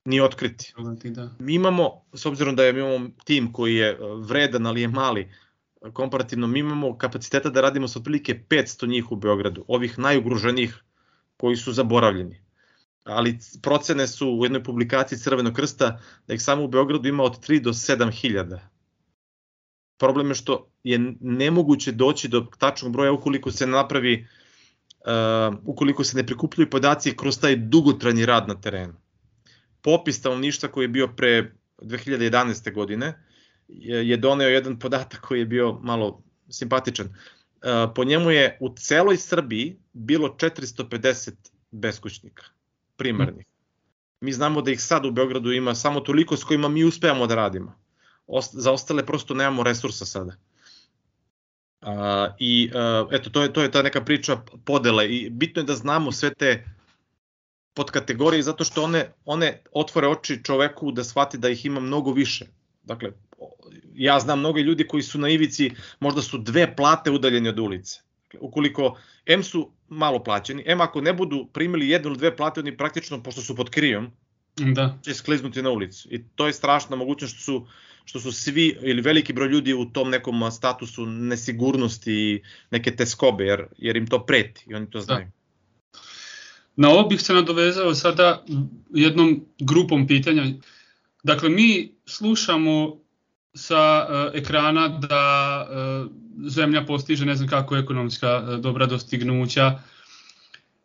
[0.05, 0.75] ni otkriti.
[1.05, 1.31] Da.
[1.39, 4.89] Mi imamo, s obzirom da je, mi imamo tim koji je uh, vredan, ali je
[4.89, 5.33] mali,
[5.93, 10.83] komparativno, mi imamo kapaciteta da radimo sa otprilike 500 njih u Beogradu, ovih najugroženijih
[11.37, 12.46] koji su zaboravljeni
[13.07, 17.47] ali procene su u jednoj publikaciji Crvenog krsta da ih samo u Beogradu ima od
[17.49, 18.69] 3 do 7 hiljada.
[19.99, 24.27] Problem je što je nemoguće doći do tačnog broja ukoliko se napravi,
[25.01, 28.95] uh, ukoliko se ne prikupljaju podaci kroz taj dugotranji rad na terenu.
[29.83, 32.75] Popis stanovništva koji je bio pre 2011.
[32.75, 33.25] godine
[33.69, 37.07] je, doneo jedan podatak koji je bio malo simpatičan.
[37.07, 41.33] Uh, po njemu je u celoj Srbiji bilo 450
[41.71, 42.56] beskućnika
[42.97, 43.47] primarnih.
[44.21, 47.35] Mi znamo da ih sad u Beogradu ima samo toliko s kojima mi uspevamo da
[47.35, 47.75] radimo.
[48.27, 50.37] Ost, za ostale prosto nemamo resursa sada.
[51.81, 55.67] A, I a, eto, to je, to je ta neka priča podele i bitno je
[55.67, 56.65] da znamo sve te
[57.75, 62.47] podkategorije zato što one, one otvore oči čoveku da shvati da ih ima mnogo više.
[62.83, 63.13] Dakle,
[63.95, 68.01] ja znam mnogo ljudi koji su na ivici, možda su dve plate udaljeni od ulice.
[68.27, 72.61] Dakle, ukoliko M su malo plaćeni, M ako ne budu primili jednu ili dve plate,
[72.61, 74.11] oni praktično, pošto su pod krijom,
[74.57, 74.99] da.
[75.05, 76.09] će skliznuti na ulicu.
[76.11, 77.67] I to je strašna mogućnost što su,
[78.05, 83.45] što su svi ili veliki broj ljudi u tom nekom statusu nesigurnosti i neke teskobe,
[83.45, 85.05] jer, jer im to preti i oni to da.
[85.05, 85.27] znaju.
[85.27, 86.01] Da.
[86.77, 88.45] Na ovo bih se nadovezao sada
[88.95, 90.45] jednom grupom pitanja.
[91.23, 93.01] Dakle, mi slušamo
[93.57, 96.11] sa uh, ekrana da uh,
[96.49, 99.79] zemlja postiže ne znam kako ekonomska uh, dobra dostignuća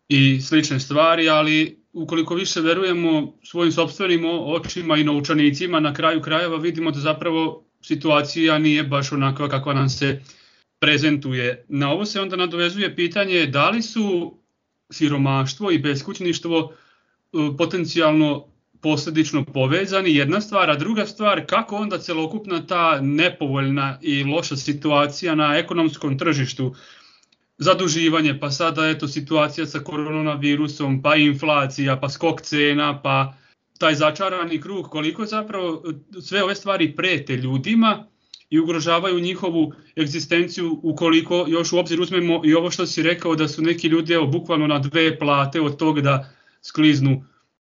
[0.09, 6.57] i slične stvari, ali ukoliko više verujemo svojim sobstvenim očima i naučanicima, na kraju krajeva
[6.57, 10.21] vidimo da zapravo situacija nije baš onakva kakva nam se
[10.79, 11.65] prezentuje.
[11.67, 14.37] Na ovo se onda nadovezuje pitanje da li su
[14.91, 16.73] siromaštvo i beskućništvo
[17.57, 18.50] potencijalno
[18.81, 25.35] posledično povezani, jedna stvar, a druga stvar kako onda celokupna ta nepovoljna i loša situacija
[25.35, 26.75] na ekonomskom tržištu,
[27.57, 33.33] zaduživanje, pa sada eto situacija sa koronavirusom, pa inflacija, pa skok cena, pa
[33.77, 35.83] taj začarani krug, koliko zapravo
[36.21, 38.05] sve ove stvari prete ljudima
[38.49, 43.47] i ugrožavaju njihovu egzistenciju ukoliko još u obzir uzmemo i ovo što si rekao da
[43.47, 47.23] su neki ljudi evo, bukvalno na dve plate od toga da skliznu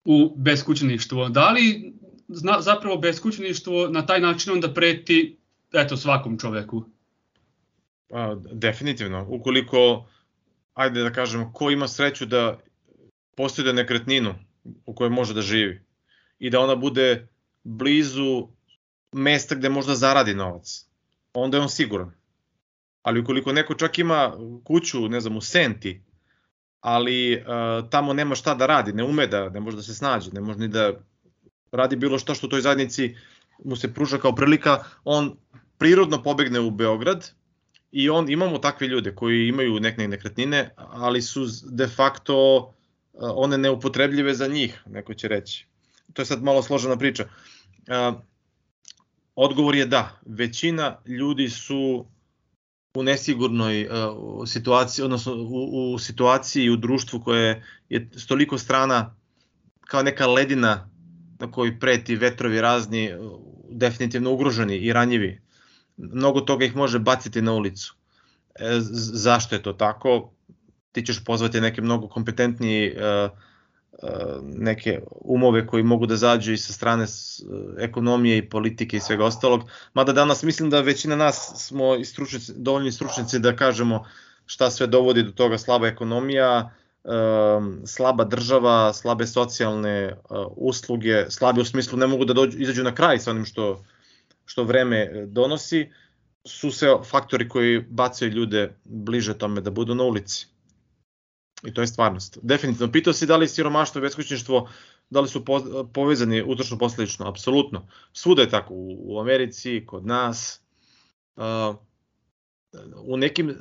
[0.05, 1.29] u beskućništvo.
[1.29, 1.93] Da li
[2.27, 5.37] zna, zapravo beskućništvo na taj način onda preti
[5.73, 6.85] eto, svakom čoveku?
[8.11, 9.25] A, definitivno.
[9.29, 10.05] Ukoliko,
[10.73, 12.59] ajde da kažemo, ko ima sreću da
[13.35, 14.35] postojde nekretninu
[14.85, 15.81] u kojoj može da živi
[16.39, 17.27] i da ona bude
[17.63, 18.47] blizu
[19.11, 20.85] mesta gde možda zaradi novac,
[21.33, 22.11] onda je on siguran.
[23.01, 26.01] Ali ukoliko neko čak ima kuću, ne znam, u Senti,
[26.83, 30.31] ali uh, tamo nema šta da radi, ne ume da, ne može da se snađe,
[30.31, 30.91] ne može ni da
[31.71, 33.15] radi bilo šta što toj zajednici
[33.63, 35.35] mu se pruža kao prilika, on
[35.77, 37.31] prirodno pobegne u Beograd
[37.91, 42.71] i on imamo takve ljude koji imaju neke nekretnine, ali su de facto uh,
[43.35, 45.67] one neupotrebljive za njih, neko će reći.
[46.13, 47.23] To je sad malo složena priča.
[47.87, 48.19] Uh,
[49.35, 50.19] Odgovor je da.
[50.25, 52.05] Većina ljudi su
[52.97, 59.15] u nesigurnoj uh, situaciji, odnosno u, u situaciji u društvu koje je stoliko strana
[59.81, 60.89] kao neka ledina
[61.39, 63.11] na kojoj preti vetrovi razni,
[63.69, 65.41] definitivno ugroženi i ranjivi.
[65.97, 67.95] Mnogo toga ih može baciti na ulicu.
[68.55, 68.77] E,
[69.13, 70.33] zašto je to tako?
[70.91, 73.31] Ti ćeš pozvati neke mnogo kompetentniji uh,
[74.43, 77.05] neke umove koji mogu da zađu i sa strane
[77.79, 79.61] ekonomije i politike i svega ostalog.
[79.93, 84.05] Mada danas mislim da većina nas smo i stručnici, dovoljni stručnici da kažemo
[84.45, 86.71] šta sve dovodi do toga slaba ekonomija,
[87.85, 90.15] slaba država, slabe socijalne
[90.55, 93.83] usluge, slabe u smislu ne mogu da dođu, izađu na kraj sa onim što,
[94.45, 95.89] što vreme donosi,
[96.45, 100.52] su se faktori koji bacaju ljude bliže tome da budu na ulici.
[101.63, 102.37] I to je stvarnost.
[102.41, 102.91] Definitivno.
[102.91, 104.69] Pitao si da li siromaštvo i beskućništvo
[105.09, 105.45] da li su
[105.93, 107.27] povezani utročno posledično?
[107.27, 107.87] Apsolutno.
[108.13, 108.73] Svuda je tako.
[108.75, 110.61] U, Americi, kod nas.
[111.35, 111.75] Uh,
[113.05, 113.55] u nekim,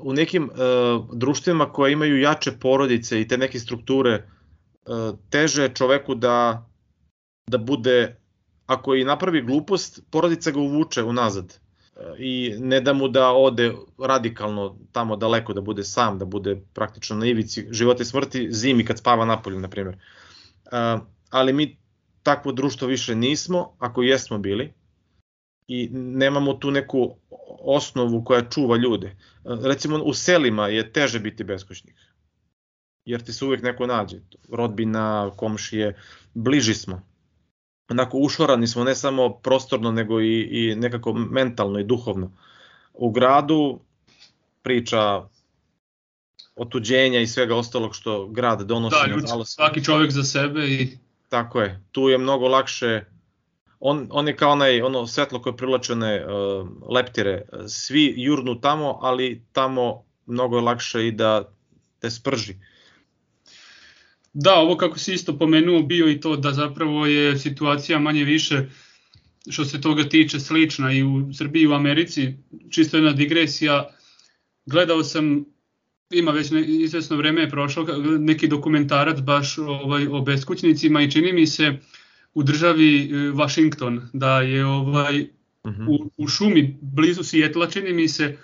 [0.00, 4.28] u nekim uh, društvima koje imaju jače porodice i te neke strukture,
[4.86, 6.66] uh, teže je čoveku da,
[7.46, 8.16] da bude,
[8.66, 11.58] ako i napravi glupost, porodica ga uvuče unazad
[12.18, 17.16] i ne da mu da ode radikalno tamo daleko, da bude sam, da bude praktično
[17.16, 19.96] na ivici života i smrti zimi kad spava napolju, na primjer.
[21.30, 21.78] Ali mi
[22.22, 24.72] takvo društvo više nismo, ako jesmo bili,
[25.68, 27.16] i nemamo tu neku
[27.60, 29.16] osnovu koja čuva ljude.
[29.44, 31.96] Recimo u selima je teže biti beskućnik,
[33.04, 35.96] jer ti se uvek neko nađe, rodbina, komšije,
[36.34, 37.02] bliži smo
[37.90, 42.32] onako ušorani smo ne samo prostorno nego i, i nekako mentalno i duhovno.
[42.94, 43.80] U gradu
[44.62, 45.22] priča
[46.56, 48.96] otuđenja i svega ostalog što grad donosi.
[49.06, 50.98] Da, ljudski, svaki čovjek za sebe i...
[51.28, 53.04] Tako je, tu je mnogo lakše,
[53.80, 59.44] on, on je kao onaj, ono svetlo koje prilačene uh, leptire, svi jurnu tamo, ali
[59.52, 61.52] tamo mnogo je lakše i da
[61.98, 62.52] te sprži.
[62.52, 62.77] Uh,
[64.40, 68.66] Da, ovo kako si isto pomenuo bio i to da zapravo je situacija manje više
[69.50, 72.34] što se toga tiče slična i u Srbiji i u Americi,
[72.70, 73.88] čisto jedna digresija,
[74.66, 75.44] gledao sam
[76.10, 77.86] ima već ne, izvesno vreme je prošlo
[78.18, 81.78] neki dokumentarac baš ovaj o beskućnicima i čini mi se
[82.34, 85.26] u državi Washington da je ovaj
[85.64, 85.82] uh mhm.
[85.82, 85.88] -huh.
[85.88, 88.38] u, u šumi blizu Sijetla čini mi se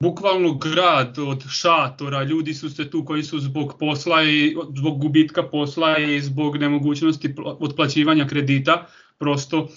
[0.00, 5.42] bukvalno grad od šatora, ljudi su se tu koji su zbog posla i zbog gubitka
[5.42, 8.86] posla i zbog nemogućnosti otplaćivanja kredita
[9.18, 9.68] prosto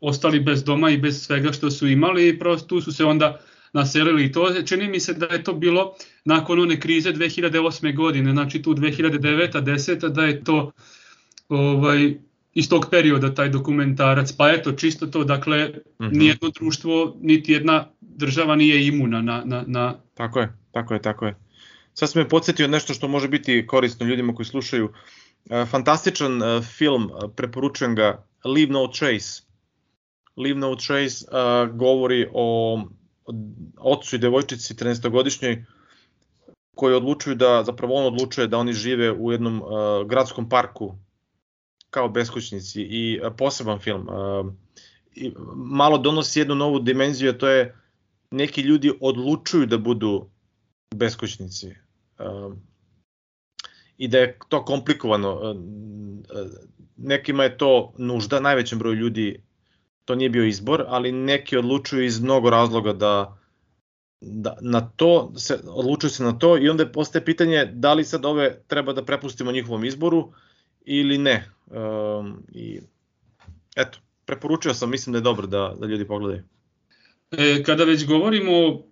[0.00, 3.40] ostali bez doma i bez svega što su imali i prosto tu su se onda
[3.72, 7.96] naselili to čini mi se da je to bilo nakon one krize 2008.
[7.96, 9.62] godine, znači tu 2009.
[9.62, 10.08] 10.
[10.08, 10.70] da je to
[11.48, 12.14] ovaj
[12.54, 16.18] iz tog perioda taj dokumentarac, pa eto čisto to, dakle mm -hmm.
[16.18, 19.94] nijedno društvo, niti jedna država nije imuna na, na, na...
[20.14, 21.36] Tako je, tako je, tako je.
[21.94, 24.92] Sad sam me podsjetio nešto što može biti korisno ljudima koji slušaju.
[25.50, 29.42] E, fantastičan e, film, e, preporučujem ga, Leave No Trace.
[30.36, 32.80] Leave No Trace uh, govori o
[33.78, 35.64] ocu i devojčici 13-godišnjoj
[36.74, 39.68] koji odlučuju da, zapravo on odlučuje da oni žive u jednom uh,
[40.08, 40.94] gradskom parku
[41.94, 44.08] kao beskućnici i poseban film.
[44.08, 44.52] Uh,
[45.14, 47.74] i malo donosi jednu novu dimenziju, to je
[48.30, 50.26] neki ljudi odlučuju da budu
[50.94, 51.74] beskućnici.
[52.18, 52.62] Um,
[53.96, 55.54] I da je to komplikovano.
[56.96, 59.42] Nekima je to nužda, najvećem broju ljudi
[60.04, 63.38] to nije bio izbor, ali neki odlučuju iz mnogo razloga da,
[64.20, 68.24] da na to se odlučuju se na to i onda postaje pitanje da li sad
[68.24, 70.32] ove treba da prepustimo njihovom izboru
[70.84, 71.53] ili ne.
[71.66, 72.80] Um, I
[73.76, 76.42] eto, preporučio sam, mislim da je dobro da, da ljudi pogledaju.
[77.30, 78.82] E, kada već govorimo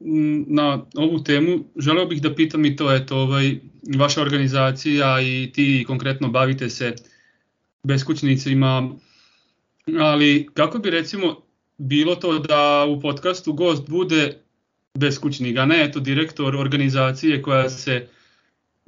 [0.47, 3.57] na ovu temu, želeo bih da pitam i to, eto, ovaj,
[3.97, 6.95] vaša organizacija i ti konkretno bavite se
[7.83, 8.91] beskućnicima,
[9.99, 11.37] ali kako bi recimo
[11.79, 14.39] bilo to da u podcastu gost bude
[14.95, 18.09] beskućnik, a ne eto direktor organizacije koja se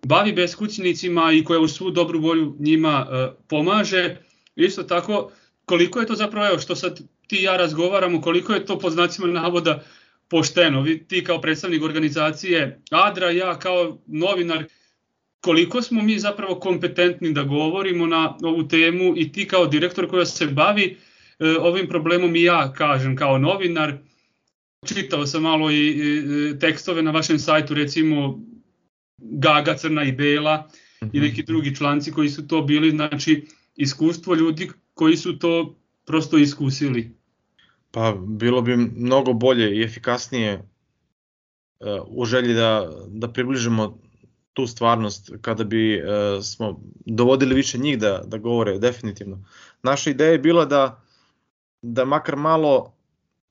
[0.05, 4.17] bavi beskućnicima i koja u svu dobru volju njima e, pomaže.
[4.57, 5.31] Isto tako,
[5.65, 9.27] koliko je to zapravo, evo što sad ti ja razgovaramo, koliko je to po znacima
[9.27, 9.83] navoda
[10.29, 10.83] pošteno.
[10.83, 14.65] Vi, ti kao predstavnik organizacije Adra, ja kao novinar,
[15.41, 20.27] koliko smo mi zapravo kompetentni da govorimo na ovu temu i ti kao direktor koja
[20.27, 20.97] se bavi
[21.39, 23.99] e, ovim problemom i ja kažem kao novinar,
[24.89, 28.41] čitao sam malo i, i tekstove na vašem sajtu, recimo
[29.19, 30.57] Gaga, Crna i Bela
[31.03, 31.11] mm -hmm.
[31.13, 33.47] i neki drugi članci koji su to bili, znači
[33.77, 37.17] iskustvo ljudi koji su to prosto iskusili?
[37.91, 43.99] Pa bilo bi mnogo bolje i efikasnije uh, u želji da, da približimo
[44.53, 49.45] tu stvarnost kada bi uh, smo dovodili više njih da, da govore definitivno.
[49.83, 51.03] Naša ideja je bila da,
[51.83, 52.95] da makar malo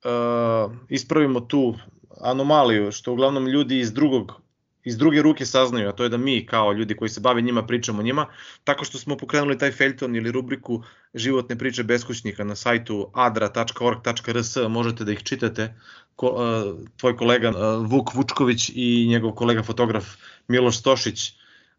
[0.05, 1.75] uh, ispravimo tu
[2.21, 4.42] anomaliju, što uglavnom ljudi iz drugog
[4.83, 7.65] iz druge ruke saznaju, a to je da mi kao ljudi koji se bave njima
[7.65, 8.25] pričamo njima,
[8.63, 15.03] tako što smo pokrenuli taj feljton ili rubriku životne priče beskućnika na sajtu adra.org.rs, možete
[15.03, 15.73] da ih čitate.
[16.15, 20.05] Ko, uh, tvoj kolega uh, Vuk Vučković i njegov kolega fotograf
[20.47, 21.31] Miloš Stošić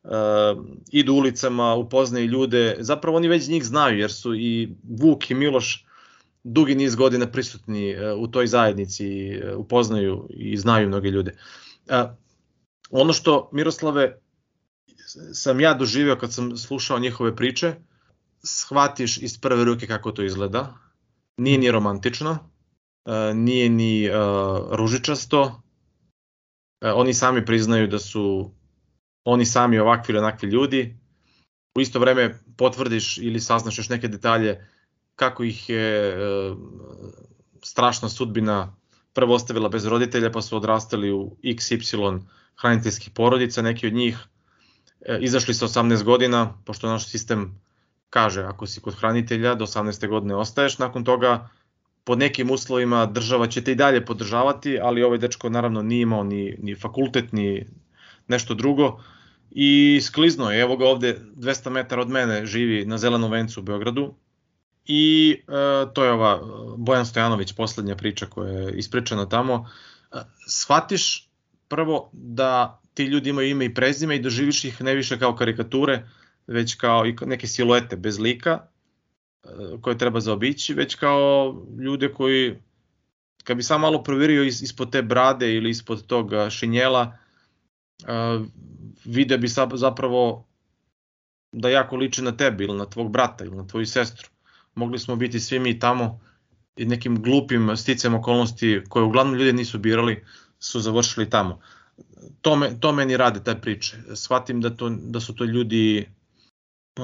[0.02, 0.10] uh,
[0.90, 5.86] idu ulicama, upoznaju ljude, zapravo oni već njih znaju jer su i Vuk i Miloš
[6.44, 11.34] dugi niz godina prisutni u toj zajednici, upoznaju i znaju mnoge ljude.
[12.90, 14.18] Ono što Miroslave
[15.32, 17.74] sam ja doživio kad sam slušao njihove priče,
[18.42, 20.74] shvatiš iz prve ruke kako to izgleda.
[21.36, 22.38] Nije ni romantično,
[23.04, 24.14] e, nije ni uh,
[24.72, 25.62] ružičasto.
[26.80, 28.50] E, oni sami priznaju da su
[29.24, 30.98] oni sami ovakvi ili onakvi ljudi.
[31.78, 34.68] U isto vreme potvrdiš ili saznaš još neke detalje
[35.16, 36.16] kako ih je
[37.62, 38.76] strašna sudbina
[39.12, 42.20] prvo ostavila bez roditelja pa su odrastali u XY
[42.60, 44.18] hraniteljskih porodica, neki od njih
[45.00, 47.60] e, izašli sa 18 godina, pošto naš sistem
[48.10, 50.08] kaže ako si kod hranitelja do 18.
[50.08, 51.48] godine ostaješ, nakon toga
[52.04, 56.24] pod nekim uslovima država će te i dalje podržavati, ali ovaj dečko naravno nije imao
[56.24, 57.66] ni, ni fakultet, ni
[58.28, 59.00] nešto drugo
[59.50, 63.62] i sklizno je, evo ga ovde 200 metara od mene živi na Zelenom vencu u
[63.62, 64.14] Beogradu
[64.84, 66.40] i e, to je ova
[66.76, 69.70] Bojan Stojanović, poslednja priča koja je ispričana tamo,
[70.12, 70.16] e,
[70.48, 71.30] shvatiš
[71.74, 76.02] prvo da ti ljudi imaju ime i prezime i doživiš ih ne više kao karikature,
[76.46, 78.60] već kao i neke siluete bez lika
[79.44, 79.48] e,
[79.80, 82.54] koje treba zaobići, već kao ljude koji
[83.44, 87.18] kad bi sam malo proverio ispod te brade ili ispod tog šinjela,
[88.02, 88.46] uh,
[89.04, 90.46] vide bi zapravo
[91.52, 94.28] da jako liči na tebi ili na tvog brata ili na tvoju sestru.
[94.74, 96.20] Mogli smo biti svi mi tamo
[96.76, 100.24] i nekim glupim sticam okolnosti koje uglavnom ljudi nisu birali,
[100.58, 101.60] su završili tamo.
[102.40, 103.96] To, me, to meni rade taj priče.
[104.14, 106.08] Shvatim da, to, da su to ljudi,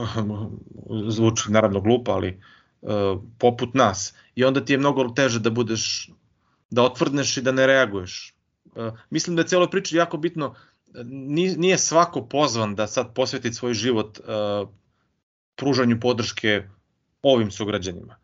[1.17, 2.41] zvuči naravno glupo, ali
[2.81, 2.91] uh,
[3.39, 4.15] poput nas.
[4.35, 6.11] I onda ti je mnogo teže da budeš,
[6.71, 8.35] da otvrdneš i da ne reaguješ.
[8.65, 10.55] Uh, mislim da je cijelo priče jako bitno,
[11.57, 14.69] nije svako pozvan da sad posveti svoj život uh,
[15.57, 16.69] pružanju podrške
[17.23, 18.17] ovim sugrađanima.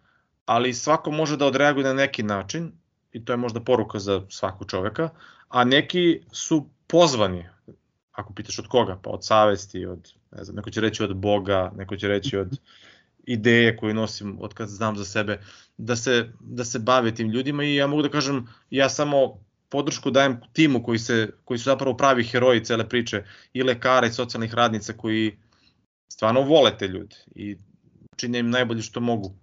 [0.46, 2.72] Ali svako može da odreaguje na neki način
[3.16, 5.08] i to je možda poruka za svakog čoveka,
[5.48, 7.46] a neki su pozvani,
[8.12, 11.72] ako pitaš od koga, pa od savesti, od, ne znam, neko će reći od Boga,
[11.76, 12.58] neko će reći od
[13.26, 15.40] ideje koju nosim od kad znam za sebe,
[15.76, 20.10] da se, da se bave tim ljudima i ja mogu da kažem, ja samo podršku
[20.10, 24.54] dajem timu koji, se, koji su zapravo pravi heroji cele priče, i lekara i socijalnih
[24.54, 25.38] radnica koji
[26.12, 27.56] stvarno vole te ljude i
[28.16, 29.34] čine im najbolje što mogu.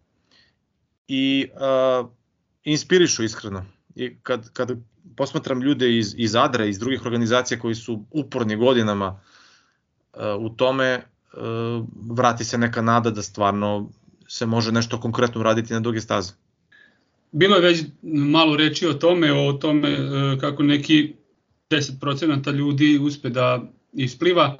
[1.07, 2.09] I uh,
[2.63, 3.65] inspirišu iskreno.
[3.95, 4.77] I kad, kad
[5.15, 9.19] posmatram ljude iz, iz Adra, iz drugih organizacija koji su uporni godinama
[10.13, 11.03] uh, u tome,
[11.33, 13.89] uh, vrati se neka nada da stvarno
[14.27, 16.33] se može nešto konkretno raditi na duge staze.
[17.31, 21.13] Bilo je već malo reči o tome, o tome uh, kako neki
[21.69, 24.57] 10% ljudi uspe da ispliva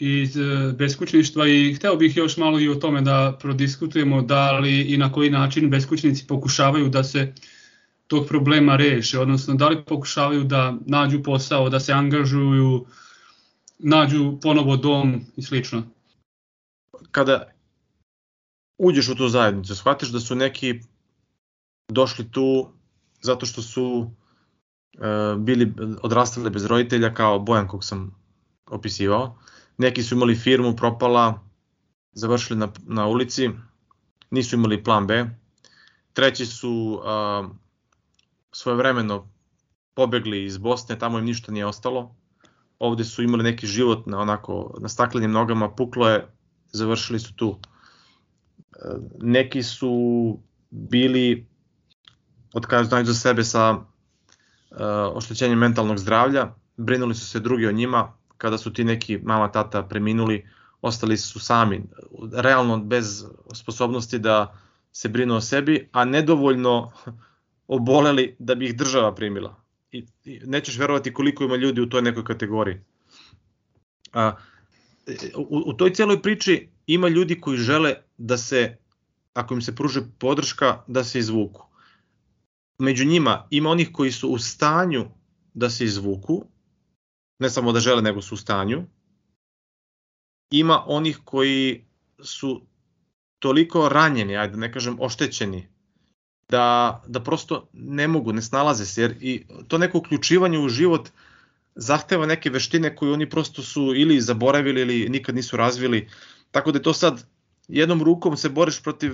[0.00, 0.36] iz
[0.78, 5.12] beskućništva i hteo bih još malo i o tome da prodiskutujemo da li i na
[5.12, 7.34] koji način beskućnici pokušavaju da se
[8.06, 12.86] tog problema reše, odnosno da li pokušavaju da nađu posao, da se angažuju,
[13.78, 15.82] nađu ponovo dom i slično.
[17.10, 17.50] Kada
[18.78, 20.80] uđeš u tu zajednicu, shvatiš da su neki
[21.88, 22.68] došli tu
[23.22, 24.10] zato što su
[24.94, 25.72] e, bili
[26.02, 28.16] odrastali bez roditelja kao Bojan kog sam
[28.66, 29.38] opisivao.
[29.80, 31.40] Neki su imali firmu, propala,
[32.12, 33.50] završili na, na ulici,
[34.30, 35.26] nisu imali plan B.
[36.12, 37.48] Treći su a,
[38.52, 39.30] svojevremeno
[39.94, 42.14] pobegli iz Bosne, tamo im ništa nije ostalo.
[42.78, 46.28] Ovde su imali neki život na onako na staklenim nogama, puklo je,
[46.72, 47.58] završili su tu.
[49.20, 50.38] Neki su
[50.70, 51.46] bili
[52.84, 54.76] znaju za sebe sa uh,
[55.14, 59.82] oštećenjem mentalnog zdravlja, brinuli su se drugi o njima, kada su ti neki mama, tata
[59.82, 60.48] preminuli,
[60.82, 61.82] ostali su sami,
[62.32, 63.24] realno bez
[63.54, 64.58] sposobnosti da
[64.92, 66.92] se brinu o sebi, a nedovoljno
[67.76, 69.56] oboleli da bi ih država primila.
[69.92, 72.80] I, i nećeš verovati koliko ima ljudi u toj nekoj kategoriji.
[74.12, 74.36] A,
[75.36, 78.76] u, u toj cijeloj priči ima ljudi koji žele da se,
[79.34, 81.66] ako im se pruže podrška, da se izvuku.
[82.78, 85.04] Među njima ima onih koji su u stanju
[85.54, 86.44] da se izvuku,
[87.40, 88.82] ne samo da žele, nego su u stanju.
[90.50, 91.84] Ima onih koji
[92.22, 92.62] su
[93.38, 95.68] toliko ranjeni, ajde da ne kažem oštećeni,
[96.48, 101.08] da, da prosto ne mogu, ne snalaze se, jer i to neko uključivanje u život
[101.74, 106.08] zahteva neke veštine koje oni prosto su ili zaboravili ili nikad nisu razvili,
[106.50, 107.26] tako da je to sad
[107.72, 109.12] jednom rukom se boriš protiv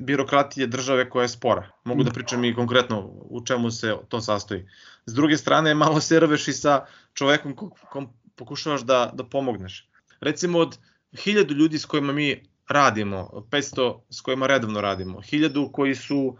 [0.00, 1.70] birokratije države koja je spora.
[1.84, 4.68] Mogu da pričam i konkretno u čemu se to sastoji.
[5.06, 7.56] S druge strane, malo se rveš i sa čovekom
[7.90, 9.88] kom pokušavaš da, da pomogneš.
[10.20, 10.78] Recimo od
[11.18, 16.36] hiljadu ljudi s kojima mi radimo, 500 s kojima redovno radimo, hiljadu koji su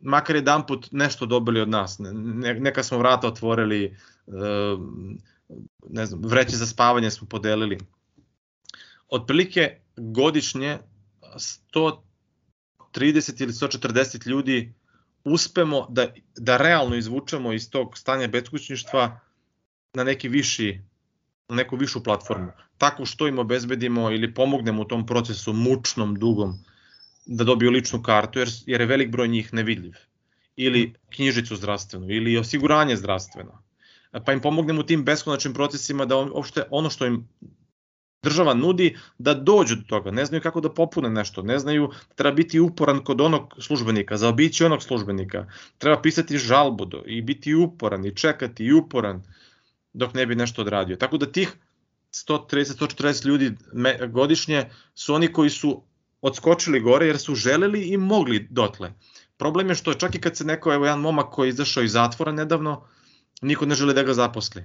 [0.00, 3.96] makar jedan put nešto dobili od nas, ne, neka smo vrata otvorili,
[5.88, 7.78] ne znam, vreće za spavanje smo podelili.
[9.08, 10.78] Otprilike godišnje
[11.34, 14.74] 130 ili 140 ljudi
[15.24, 16.06] uspemo da,
[16.36, 19.20] da realno izvučemo iz tog stanja beskućništva
[19.94, 20.80] na neki viši
[21.48, 22.52] na neku višu platformu.
[22.78, 26.54] Tako što im obezbedimo ili pomognemo u tom procesu mučnom, dugom,
[27.26, 29.92] da dobiju ličnu kartu, jer, jer je velik broj njih nevidljiv.
[30.56, 33.62] Ili knjižicu zdravstvenu, ili osiguranje zdravstveno.
[34.26, 37.28] Pa im pomognemo u tim beskonačnim procesima da uopšte ono što im
[38.24, 42.34] država nudi da dođu do toga, ne znaju kako da popune nešto, ne znaju, treba
[42.34, 45.46] biti uporan kod onog službenika, zaobići onog službenika,
[45.78, 49.22] treba pisati žalbu do, i biti uporan i čekati i uporan
[49.92, 50.96] dok ne bi nešto odradio.
[50.96, 51.56] Tako da tih
[52.12, 53.52] 130-140 ljudi
[54.08, 55.82] godišnje su oni koji su
[56.20, 58.92] odskočili gore jer su želeli i mogli dotle.
[59.36, 61.92] Problem je što čak i kad se neko, evo jedan momak koji je izašao iz
[61.92, 62.84] zatvora nedavno,
[63.42, 64.64] niko ne želi da ga zaposli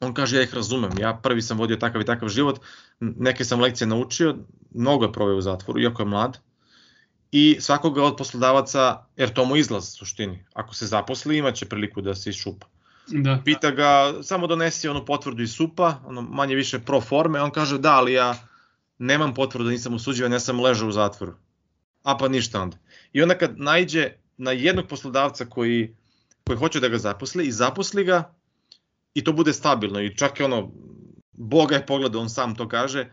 [0.00, 2.60] on kaže ja ih razumem, ja prvi sam vodio takav i takav život,
[3.00, 4.36] neke sam lekcije naučio,
[4.74, 6.38] mnogo je proveo u zatvoru, iako je mlad,
[7.32, 12.00] i svakoga od poslodavaca, jer to mu izlaz u suštini, ako se zaposli imaće priliku
[12.00, 12.66] da se iščupa.
[13.06, 13.40] Da.
[13.44, 17.78] Pita ga, samo donesi onu potvrdu iz supa, ono manje više pro forme, on kaže
[17.78, 18.34] da, ali ja
[18.98, 21.34] nemam potvrdu, nisam usuđivan, ja sam ležao u zatvoru.
[22.02, 22.76] A pa ništa onda.
[23.12, 25.96] I onda kad najđe na jednog poslodavca koji,
[26.46, 28.34] koji hoće da ga zaposli i zaposli ga,
[29.16, 30.70] i to bude stabilno i čak i ono,
[31.32, 33.06] Boga je pogledao, on sam to kaže,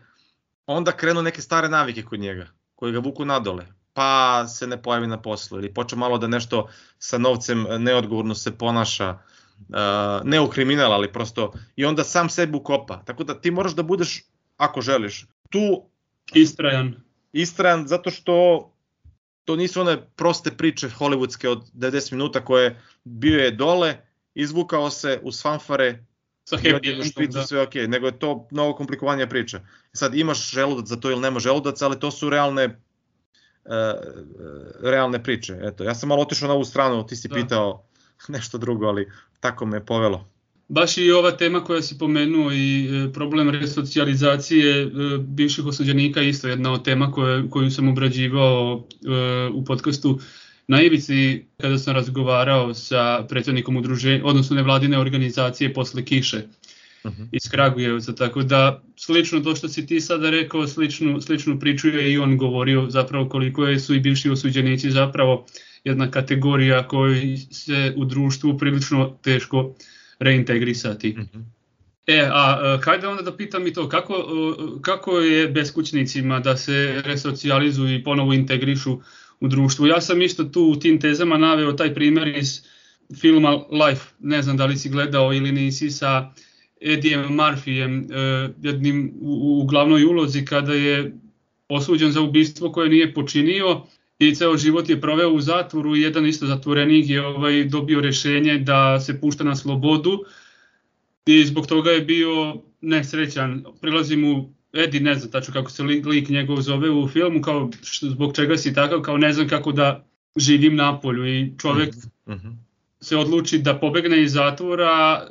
[0.66, 5.06] onda krenu neke stare navike kod njega, koje ga vuku nadole, pa se ne pojavi
[5.06, 10.48] na poslu ili počne malo da nešto sa novcem neodgovorno se ponaša, uh, ne u
[10.48, 13.02] kriminal, ali prosto i onda sam sebi ukopa.
[13.04, 14.22] Tako da ti moraš da budeš,
[14.56, 15.88] ako želiš, tu
[16.34, 16.94] istrajan.
[17.32, 18.34] Istrajan zato što
[19.44, 23.96] to nisu one proste priče hollywoodske od 90 minuta koje bio je dole,
[24.34, 26.04] izvukao se u fanfare
[26.44, 27.46] sa happy endom, da.
[27.46, 29.60] sve ok, nego je to mnogo komplikovanija priča.
[29.92, 32.80] Sad imaš želudac za to ili nema želudac, ali to su realne
[33.64, 33.70] uh,
[34.82, 35.58] realne priče.
[35.62, 37.34] Eto, ja sam malo otišao na ovu stranu, ti si da.
[37.34, 37.84] pitao
[38.34, 39.10] nešto drugo, ali
[39.40, 40.28] tako me je povelo.
[40.68, 46.72] Baš i ova tema koja si pomenuo i e, problem resocijalizacije bivših osuđenika isto jedna
[46.72, 48.86] od tema koje, koju sam obrađivao
[49.54, 50.18] u podcastu
[50.68, 56.42] Na ivici kada sam razgovarao sa predsednikom udruženja, odnosno nevladine organizacije posle kiše
[57.04, 57.22] uh mhm.
[57.22, 57.28] -huh.
[57.32, 62.12] iz Kragujevca, tako da slično to što si ti sada rekao, sličnu, sličnu priču je
[62.12, 65.46] i on govorio zapravo koliko je, su i bivši osuđenici zapravo
[65.84, 69.74] jedna kategorija koji se u društvu prilično teško
[70.18, 71.10] reintegrisati.
[71.10, 71.38] Uh mhm.
[71.38, 71.44] -huh.
[72.06, 74.14] E, a hajde onda da pitam i to, kako,
[74.82, 79.00] kako je beskućnicima da se resocijalizuju i ponovo integrišu
[79.44, 79.86] u društvu.
[79.86, 82.62] Ja sam isto tu u tim tezama naveo taj primer iz
[83.20, 86.32] filma Life, ne znam da li si gledao ili nisi sa
[86.80, 91.12] Edijem Murphyjem, e, jednim u, u glavnoj ulozi kada je
[91.68, 93.82] osuđen za ubistvo koje nije počinio
[94.18, 98.58] i ceo život je proveo u zatvoru i jedan isto zatvorenik je ovaj dobio rešenje
[98.58, 100.24] da se pušta na slobodu
[101.26, 103.64] i zbog toga je bio nesrećan.
[103.80, 107.70] Prilazi mu Edi, ne znam tačno kako se lik, lik njegov zove u filmu, kao
[107.82, 110.04] što, zbog čega si takav, kao ne znam kako da
[110.36, 111.94] živim na polju i čovek
[112.26, 112.56] mm -hmm.
[113.00, 115.26] se odluči da pobegne iz zatvora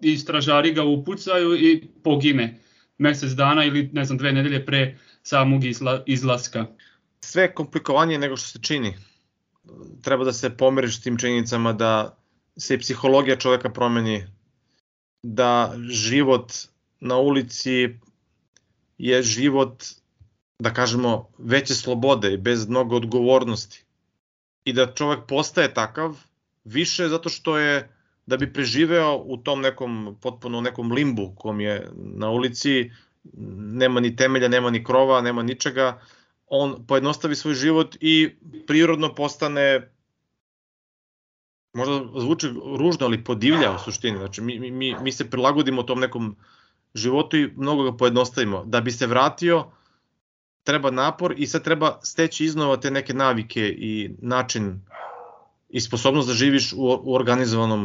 [0.00, 2.58] i stražari ga upucaju i pogine
[2.98, 6.66] mesec dana ili ne znam dve nedelje pre samog izla, izlaska.
[7.20, 8.94] Sve komplikovanije nego što se čini.
[10.02, 12.18] Treba da se pomeriš tim činjenicama da
[12.56, 14.24] se i psihologija čoveka promeni,
[15.22, 16.52] da život
[17.00, 17.88] na ulici
[19.02, 19.84] je život,
[20.58, 23.84] da kažemo, veće slobode i bez mnogo odgovornosti.
[24.64, 26.18] I da čovek postaje takav
[26.64, 27.88] više zato što je
[28.26, 32.90] da bi preživeo u tom nekom potpuno nekom limbu kom je na ulici
[33.74, 36.00] nema ni temelja, nema ni krova, nema ničega,
[36.46, 38.30] on pojednostavi svoj život i
[38.66, 39.90] prirodno postane
[41.74, 42.48] možda zvuči
[42.78, 44.18] ružno, ali podivlja u suštini.
[44.18, 46.36] Znači, mi, mi, mi se prilagodimo tom nekom
[46.94, 48.64] životu i mnogo ga pojednostavimo.
[48.64, 49.64] Da bi se vratio,
[50.64, 54.80] treba napor i sad treba steći iznova te neke navike i način
[55.68, 57.84] i sposobnost da živiš u, u organizovanom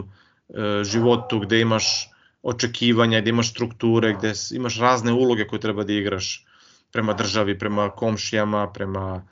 [0.49, 2.09] e, životu gde imaš
[2.43, 6.45] očekivanja, gde imaš strukture, gde imaš razne uloge koje treba da igraš
[6.91, 9.27] prema državi, prema komšijama, prema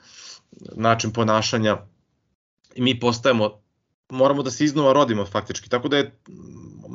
[0.76, 1.76] način ponašanja.
[2.74, 3.50] I mi postajemo,
[4.08, 5.70] moramo da se iznova rodimo faktički.
[5.70, 6.18] Tako da je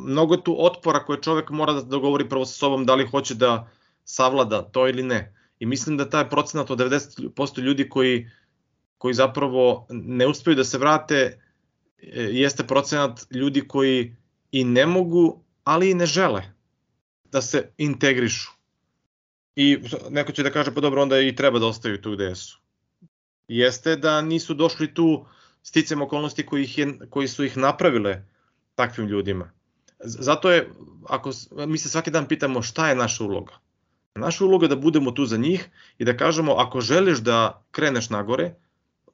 [0.05, 3.69] mnogo tu otpora koje čovek mora da dogovori prvo sa sobom da li hoće da
[4.03, 5.35] savlada to ili ne.
[5.59, 8.29] I mislim da taj procenat od 90% ljudi koji,
[8.97, 14.15] koji zapravo ne uspeju da se vrate e, jeste procenat ljudi koji
[14.51, 16.43] i ne mogu, ali i ne žele
[17.31, 18.51] da se integrišu.
[19.55, 19.77] I
[20.09, 22.59] neko će da kaže, pa dobro, onda i treba da ostaju tu gde su.
[23.47, 25.25] Jeste da nisu došli tu
[25.63, 28.23] sticam okolnosti koji, ih je, koji su ih napravile
[28.75, 29.51] takvim ljudima.
[30.03, 30.69] Zato je,
[31.09, 31.31] ako
[31.67, 33.53] mi se svaki dan pitamo šta je naša uloga.
[34.15, 38.09] Naša uloga je da budemo tu za njih i da kažemo ako želiš da kreneš
[38.09, 38.53] nagore,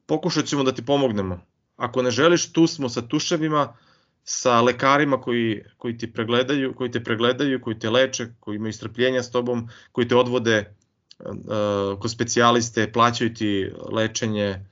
[0.05, 1.39] pokušat ćemo da ti pomognemo.
[1.75, 3.75] Ako ne želiš, tu smo sa tuševima,
[4.23, 9.23] sa lekarima koji, koji ti pregledaju, koji te pregledaju, koji te leče, koji imaju strpljenja
[9.23, 10.73] s tobom, koji te odvode
[11.19, 14.65] uh, kod specijaliste, plaćaju ti lečenje,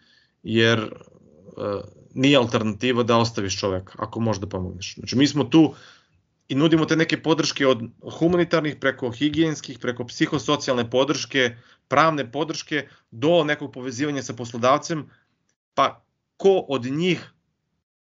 [0.43, 1.81] jer uh,
[2.13, 4.95] nije alternativa da ostaviš čoveka ako možeš da pomogneš.
[4.95, 5.73] Znači mi smo tu
[6.47, 7.83] i nudimo te neke podrške od
[8.19, 11.55] humanitarnih preko higijenskih, preko psihosocijalne podrške,
[11.87, 15.05] pravne podrške do nekog povezivanja sa poslodavcem,
[15.73, 16.03] pa
[16.37, 17.31] ko od njih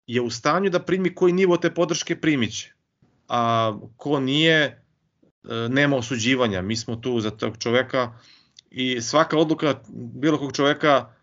[0.07, 2.73] je u stanju da primi koji nivo te podrške primiće.
[3.29, 4.79] A ko nije, e,
[5.69, 6.63] nema osuđivanja.
[6.63, 8.13] Mi smo tu za tog čoveka
[8.71, 11.15] i svaka odluka bilo kog čoveka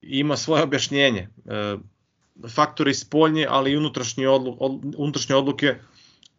[0.00, 1.28] ima svoje objašnjenje.
[1.46, 1.76] E,
[2.48, 4.28] faktori spoljni, ali i unutrašnje,
[4.96, 5.74] unutrašnje odluke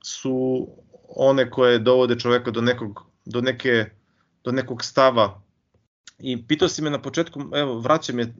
[0.06, 0.68] su
[1.10, 3.86] one koje dovode čoveka do nekog, do neke,
[4.44, 5.42] do nekog stava
[6.20, 8.34] I pitao si me na početku, evo, vraća mi,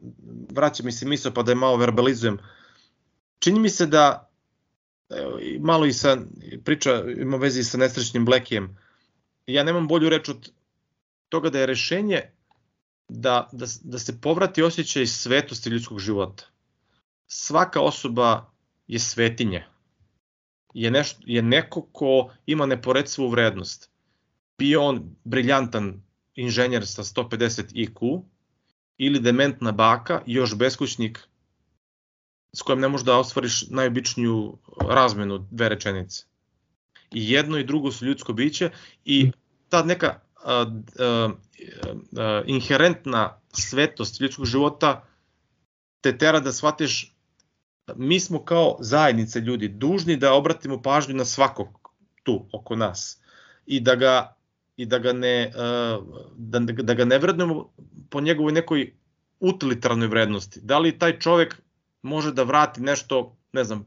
[0.50, 2.38] vraća mi se misao pa da je malo verbalizujem.
[3.38, 4.30] Čini mi se da,
[5.10, 6.16] evo, malo i sa,
[6.64, 8.78] priča ima vezi sa nesrećnim Blackijem,
[9.46, 10.50] ja nemam bolju reč od
[11.28, 12.22] toga da je rešenje
[13.08, 16.44] da, da, da se povrati osjećaj svetosti ljudskog života.
[17.26, 18.50] Svaka osoba
[18.86, 19.75] je svetinja
[20.74, 23.90] je, nešto, je neko ko ima neporecivu vrednost.
[24.58, 26.02] Bio on briljantan
[26.34, 28.22] inženjer sa 150 IQ
[28.98, 31.28] ili dementna baka, još beskućnik
[32.56, 34.58] s kojim ne možeš da ostvariš najobičniju
[34.90, 36.24] razmenu dve rečenice.
[37.12, 38.70] I jedno i drugo su ljudsko biće
[39.04, 39.30] i
[39.68, 45.04] ta neka uh, uh, uh, inherentna svetost ljudskog života
[46.00, 47.15] te tera da shvatiš
[47.94, 51.90] mi smo kao zajednice ljudi dužni da obratimo pažnju na svakog
[52.22, 53.18] tu oko nas
[53.66, 54.36] i da ga
[54.76, 55.52] i da ga ne
[56.36, 57.72] da, da ga ne vrednujemo
[58.10, 58.92] po njegovoj nekoj
[59.40, 60.60] utilitarnoj vrednosti.
[60.60, 61.62] Da li taj čovek
[62.02, 63.86] može da vrati nešto, ne znam,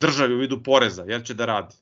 [0.00, 1.74] državi u vidu poreza, jer će da radi.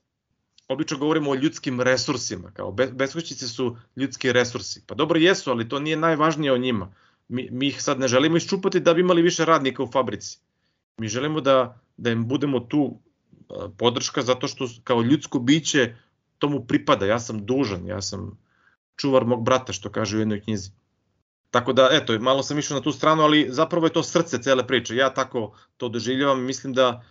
[0.67, 4.83] Obično govorimo o ljudskim resursima, kao beskućnici su ljudski resursi.
[4.87, 6.93] Pa dobro jesu, ali to nije najvažnije o njima.
[7.27, 10.39] Mi, mi ih sad ne želimo iščupati da bi imali više radnika u fabrici
[11.01, 12.99] Mi želimo da, da im budemo tu
[13.77, 15.95] podrška zato što kao ljudsko biće
[16.37, 18.37] tomu pripada, ja sam dužan, ja sam
[18.95, 20.69] čuvar mog brata što kaže u jednoj knjizi.
[21.51, 24.67] Tako da, eto, malo sam išao na tu stranu, ali zapravo je to srce cele
[24.67, 24.95] priče.
[24.95, 27.03] Ja tako to doživljavam mislim da,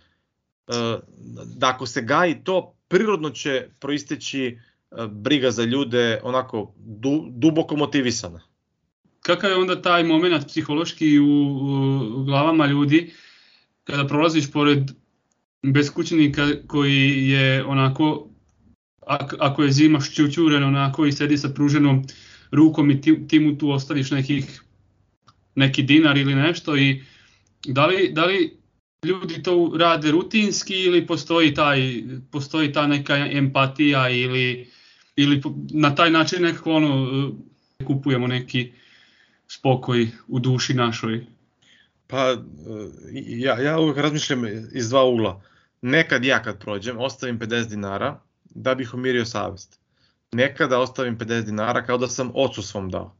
[1.55, 4.59] da ako se gaji to, prirodno će proisteći
[5.09, 8.39] briga za ljude onako du, duboko motivisana.
[9.21, 11.25] kakav je onda taj moment psihološki u,
[12.15, 13.13] u glavama ljudi
[13.83, 14.91] kada prolaziš pored
[15.63, 18.27] beskućnika koji je onako
[19.39, 22.03] ako je zima šćućuren onako i sedi sa pruženom
[22.51, 24.61] rukom i ti, ti mu tu ostaviš nekih
[25.55, 27.03] neki dinar ili nešto i
[27.65, 28.57] da li, da li
[29.05, 34.69] ljudi to rade rutinski ili postoji taj postoji ta neka empatija ili
[35.15, 37.31] ili na taj način nekako ono
[37.87, 38.71] kupujemo neki
[39.47, 41.25] spokoj u duši našoj.
[42.11, 42.35] Pa
[43.13, 45.41] ja ja uvek razmišljam iz dva ugla.
[45.81, 49.79] Nekad ja kad prođem ostavim 50 dinara da bih umirio savest.
[50.31, 53.15] Nekada ostavim 50 dinara kao da sam ocu svom dao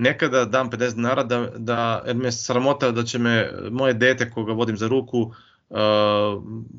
[0.00, 4.52] nekada dam 50 dinara da, da jer me sramota da će me moje dete koga
[4.52, 5.76] vodim za ruku uh,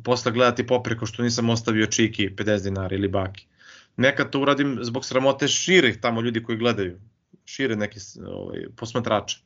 [0.04, 3.46] posle gledati popreko što nisam ostavio čiki 50 dinara ili baki.
[3.98, 7.00] Nekad to uradim zbog sramote širih tamo ljudi koji gledaju,
[7.46, 9.42] šire neki ovaj, posmatrače.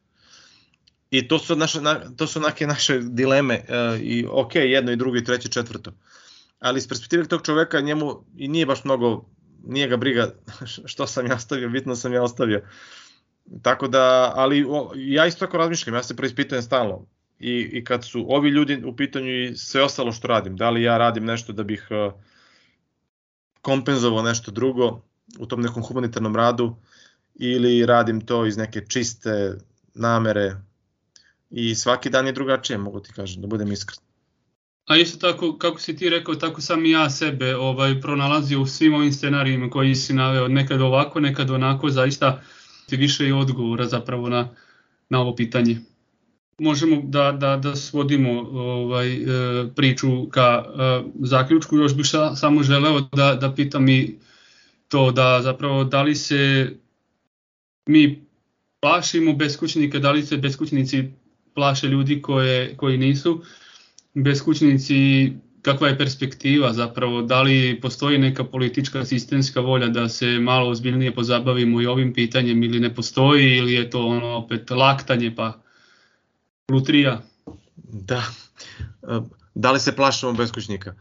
[1.17, 1.79] I to su naše
[2.17, 5.91] to su neke naše dileme uh, i ok, jedno i drugo i treće četvrto.
[6.59, 9.25] Ali iz perspektive tog čoveka njemu i nije baš mnogo
[9.67, 10.33] nije ga briga
[10.91, 12.61] što sam ja ostavio, bitno sam ja ostavio.
[13.61, 17.05] Tako da, ali o, ja isto tako razmišljam, ja se preispitujem stalno.
[17.39, 20.83] I, I kad su ovi ljudi u pitanju i sve ostalo što radim, da li
[20.83, 22.13] ja radim nešto da bih uh,
[23.61, 25.01] kompenzovao nešto drugo
[25.39, 26.75] u tom nekom humanitarnom radu
[27.35, 29.57] ili radim to iz neke čiste
[29.93, 30.55] namere
[31.55, 33.99] i svaki dan je drugačije, mogu ti kažem, da budem iskren.
[34.85, 38.65] A isto tako, kako si ti rekao, tako sam i ja sebe ovaj, pronalazio u
[38.65, 42.55] svim ovim scenarijima koji si naveo, nekad ovako, nekad onako, zaista uh,
[42.91, 44.49] više i odgovora zapravo na,
[45.09, 45.77] na ovo pitanje.
[46.59, 49.25] Možemo da, da, da svodimo ovaj, e,
[49.75, 54.15] priču ka e, zaključku, još bih samo želeo da, da pitam i
[54.87, 56.71] to da zapravo da li se
[57.85, 58.25] mi
[58.79, 61.03] plašimo beskućnika, da li se beskućnici
[61.55, 63.43] plaše ljudi koje, koji nisu
[64.13, 65.31] beskućnici
[65.61, 71.15] kakva je perspektiva zapravo, da li postoji neka politička sistemska volja da se malo ozbiljnije
[71.15, 75.53] pozabavimo i ovim pitanjem ili ne postoji ili je to ono opet laktanje pa
[76.69, 77.21] lutrija?
[77.75, 78.23] Da,
[79.55, 80.95] da li se plašamo beskućnika?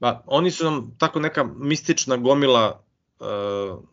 [0.00, 2.82] Ba, oni su nam tako neka mistična gomila
[3.20, 3.84] uh,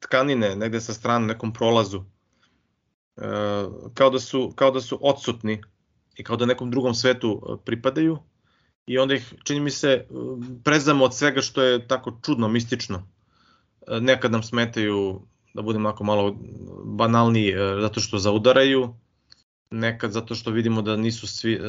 [0.00, 2.02] tkanine negde sa strane nekom prolazu.
[3.20, 5.62] Uh, kao, da su, kao da su odsutni
[6.16, 8.18] i kao da nekom drugom svetu pripadaju
[8.90, 10.06] i onda ih, čini mi se,
[10.64, 13.06] prezamo od svega što je tako čudno, mistično.
[13.86, 15.20] E, nekad nam smetaju,
[15.54, 16.36] da budem ako malo
[16.84, 18.94] banalniji, e, zato što zaudaraju,
[19.70, 21.60] nekad zato što vidimo da nisu svi, e,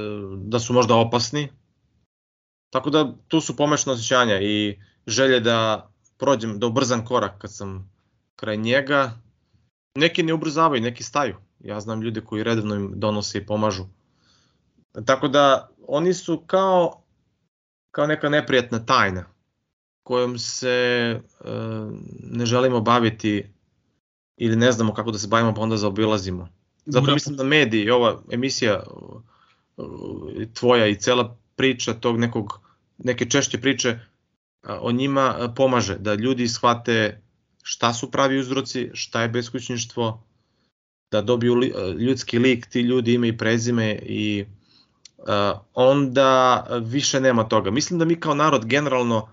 [0.45, 1.49] da su možda opasni.
[2.69, 7.91] Tako da tu su pomešna osjećanja i želje da prođem, da ubrzam korak kad sam
[8.35, 9.11] kraj njega.
[9.95, 11.35] Neki ne ubrzavaju, neki staju.
[11.59, 13.83] Ja znam ljude koji redovno im donose i pomažu.
[15.05, 17.01] Tako da oni su kao
[17.91, 19.25] kao neka neprijatna tajna
[20.03, 21.19] kojom se e,
[22.19, 23.45] ne želimo baviti
[24.37, 26.49] ili ne znamo kako da se bavimo pa onda zaobilazimo.
[26.85, 28.83] Zato mislim da mediji, ova emisija
[30.53, 32.59] tvoja i cela priča tog nekog,
[32.97, 33.99] neke češće priče
[34.63, 37.21] o njima pomaže, da ljudi shvate
[37.63, 40.23] šta su pravi uzroci, šta je beskućništvo,
[41.11, 41.61] da dobiju
[41.99, 44.45] ljudski lik, ti ljudi ime i prezime i
[45.17, 45.25] uh,
[45.73, 47.71] onda više nema toga.
[47.71, 49.29] Mislim da mi kao narod generalno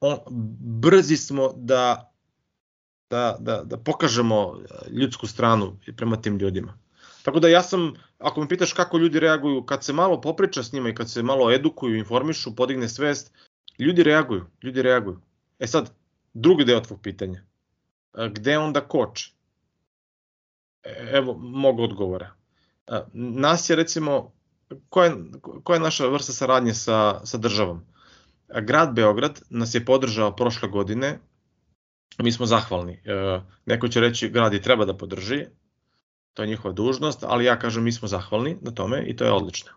[0.00, 0.18] on,
[0.80, 2.12] brzi smo da,
[3.10, 4.58] da, da, da pokažemo
[4.90, 6.78] ljudsku stranu prema tim ljudima.
[7.22, 10.72] Tako da ja sam, ako me pitaš kako ljudi reaguju, kad se malo popriča s
[10.72, 13.32] njima i kad se malo edukuju, informišu, podigne svest,
[13.78, 15.20] ljudi reaguju, ljudi reaguju.
[15.58, 15.90] E sad,
[16.34, 17.42] drugi deo tvog pitanja.
[18.30, 19.30] Gde onda koč?
[20.82, 22.34] E, evo, mog odgovora.
[23.12, 24.32] Nas je recimo
[24.88, 25.16] koja je,
[25.64, 27.84] koja je naša vrsta saradnje sa, sa državom?
[28.62, 31.18] Grad Beograd nas je podržao prošle godine,
[32.18, 32.92] mi smo zahvalni.
[33.04, 35.46] E, neko će reći grad i treba da podrži,
[36.34, 39.32] to je njihova dužnost, ali ja kažem mi smo zahvalni na tome i to je
[39.32, 39.72] odlično.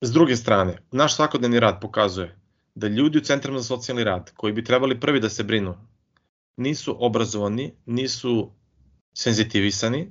[0.00, 2.36] S druge strane, naš svakodnevni rad pokazuje
[2.74, 5.74] da ljudi u centrima za socijalni rad, koji bi trebali prvi da se brinu,
[6.56, 8.52] nisu obrazovani, nisu
[9.14, 10.10] senzitivisani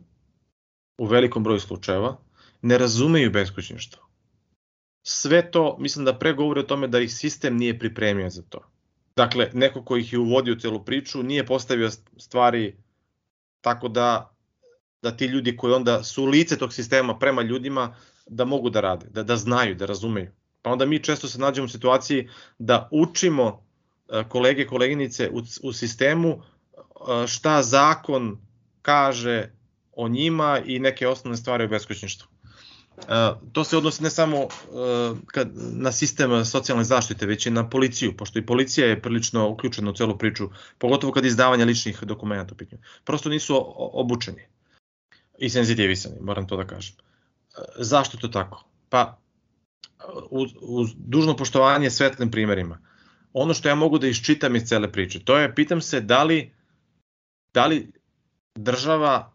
[0.98, 2.18] u velikom broju slučajeva,
[2.62, 4.10] ne razumeju beskućništvo.
[5.04, 8.60] Sve to, mislim da pre govori o tome da ih sistem nije pripremio za to.
[9.16, 12.76] Dakle, neko ko ih je uvodio u celu priču nije postavio stvari
[13.62, 14.36] tako da,
[15.02, 17.96] da ti ljudi koji onda su lice tog sistema prema ljudima
[18.28, 20.32] da mogu da rade, da, da znaju, da razumeju.
[20.62, 22.30] Pa onda mi često se nađemo u situaciji
[22.60, 23.69] da učimo
[24.30, 26.42] kolege, koleginice u, u sistemu
[27.28, 28.38] šta zakon
[28.82, 29.52] kaže
[29.92, 32.28] o njima i neke osnovne stvari o beskućništvu.
[33.52, 34.48] To se odnosi ne samo
[35.26, 39.90] kad, na sistem socijalne zaštite, već i na policiju, pošto i policija je prilično uključena
[39.90, 42.82] u celu priču, pogotovo kad izdavanja ličnih dokumenta u pitanju.
[43.04, 44.42] Prosto nisu obučeni
[45.38, 46.96] i senzitivisani, moram to da kažem.
[47.78, 48.66] Zašto to tako?
[48.90, 49.18] Pa,
[50.30, 52.80] uz, uz dužno poštovanje svetlim primerima,
[53.34, 56.54] ono što ja mogu da iščitam iz cele priče, to je, pitam se da li,
[57.54, 57.92] da li
[58.56, 59.34] država,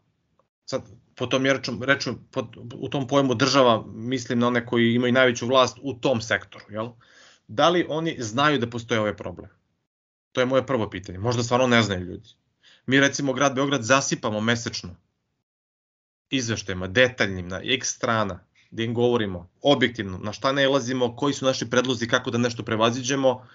[0.65, 0.83] sad
[1.15, 5.47] po tom reču, reču po, u tom pojmu država mislim na one koji imaju najveću
[5.47, 6.89] vlast u tom sektoru, jel?
[7.49, 9.51] Da li oni znaju da postoje ovaj problem?
[10.33, 11.19] To je moje prvo pitanje.
[11.19, 12.29] Možda stvarno ne znaju ljudi.
[12.87, 14.97] Mi recimo grad Beograd zasipamo mesečno
[16.31, 21.45] izveštajima, detaljnim, na x strana, gde im govorimo objektivno, na šta ne elazimo, koji su
[21.45, 23.47] naši predlozi, kako da nešto prevaziđemo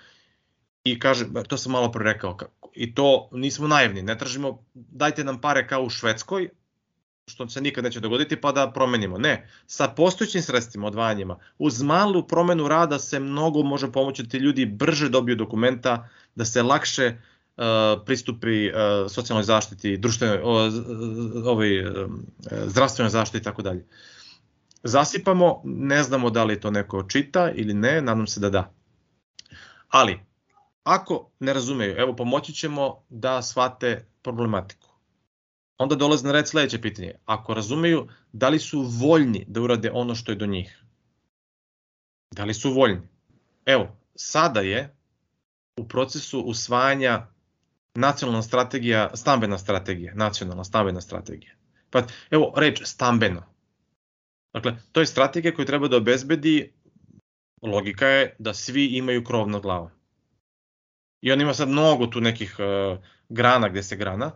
[0.83, 2.37] i kaže, to sam malo pre rekao,
[2.73, 6.49] i to nismo naivni, ne tražimo dajte nam pare kao u Švedskoj,
[7.29, 9.17] što se nikad neće dogoditi, pa da promenimo.
[9.17, 14.37] Ne, sa postojećim sredstvima, odvajanjima, uz malu promenu rada se mnogo može pomoći da ti
[14.37, 17.13] ljudi brže dobiju dokumenta, da se lakše
[17.57, 17.63] uh,
[18.05, 18.73] pristupi uh,
[19.09, 20.45] socijalnoj zaštiti, društvenoj, uh,
[21.45, 21.69] ovaj,
[22.65, 23.85] zdravstvenoj zaštiti i tako dalje.
[24.83, 28.71] Zasipamo, ne znamo da li to neko čita ili ne, nadam se da da.
[29.89, 30.19] Ali,
[30.89, 34.89] ako ne razumeju, evo pomoći ćemo da shvate problematiku
[35.79, 37.13] onda dolazi na red sledeće pitanje.
[37.25, 40.83] Ako razumeju, da li su voljni da urade ono što je do njih?
[42.31, 43.07] Da li su voljni?
[43.65, 44.95] Evo, sada je
[45.79, 47.27] u procesu usvajanja
[47.95, 51.53] nacionalna strategija, stambena strategija, nacionalna stambena strategija.
[51.89, 53.43] Pa evo reč stambeno.
[54.53, 56.73] Dakle, to je strategija koju treba da obezbedi,
[57.61, 59.89] logika je da svi imaju krov nad glavom.
[61.21, 62.99] I on ima sad mnogo tu nekih uh,
[63.29, 64.31] grana gde se grana,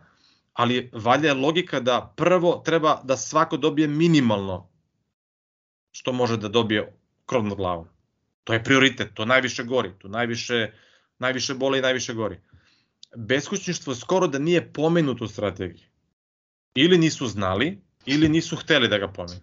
[0.53, 4.69] ali valja je logika da prvo treba da svako dobije minimalno
[5.91, 6.93] što može da dobije
[7.25, 7.87] krov nad glavom.
[8.43, 10.71] To je prioritet, to najviše gori, to najviše,
[11.19, 12.39] najviše bole i najviše gori.
[13.15, 15.85] Beskućništvo skoro da nije pomenuto u strategiji.
[16.75, 19.41] Ili nisu znali, ili nisu hteli da ga pomenu.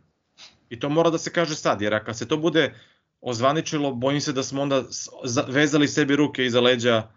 [0.69, 2.75] I to mora da se kaže sad, jer ako se to bude
[3.21, 4.83] ozvaničilo, bojim se da smo onda
[5.49, 7.09] vezali sebi ruke iza leđa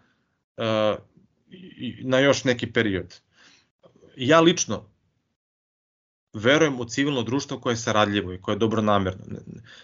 [2.02, 3.20] na još neki period
[4.16, 4.84] ja lično
[6.32, 9.24] verujem u civilno društvo koje je saradljivo i koje je dobronamerno.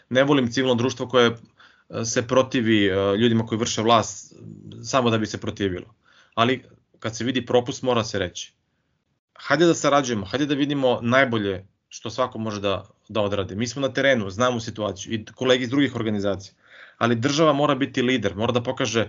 [0.09, 4.35] Ne, volim civilno društvo koje e, se protivi e, ljudima koji vrše vlast
[4.83, 5.95] samo da bi se protivilo.
[6.35, 6.65] Ali
[6.99, 8.53] kad se vidi propust mora se reći.
[9.35, 13.57] Hajde da sarađujemo, hajde da vidimo najbolje što svako može da, da odradi.
[13.57, 16.55] Mi smo na terenu, znamo situaciju i kolegi iz drugih organizacija.
[16.99, 19.09] Ali država mora biti lider, mora da pokaže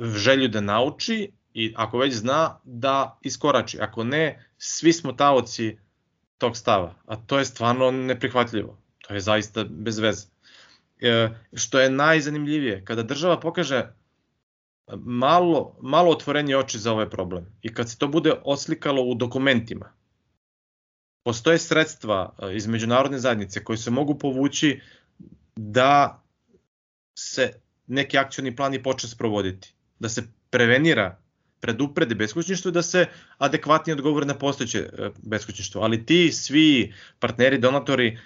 [0.00, 5.78] želju da nauči i ako već zna da iskorači, ako ne, svi smo taoci
[6.38, 10.26] tog stava, a to je stvarno neprihvatljivo, to je zaista bez veze.
[11.00, 13.94] E, što je najzanimljivije, kada država pokaže
[14.96, 19.92] malo, malo otvorenje oči za ovaj problem i kad se to bude oslikalo u dokumentima,
[21.24, 24.80] postoje sredstva e, iz međunarodne zajednice koje se mogu povući
[25.56, 26.22] da
[27.18, 27.52] se
[27.86, 31.18] neki akcioni plan i počne sprovoditi, da se prevenira
[31.62, 33.06] preduprede beskućništvo i da se
[33.38, 35.82] adekvatnije odgovore na postojeće e, beskućništvo.
[35.82, 38.18] Ali ti svi partneri, donatori e,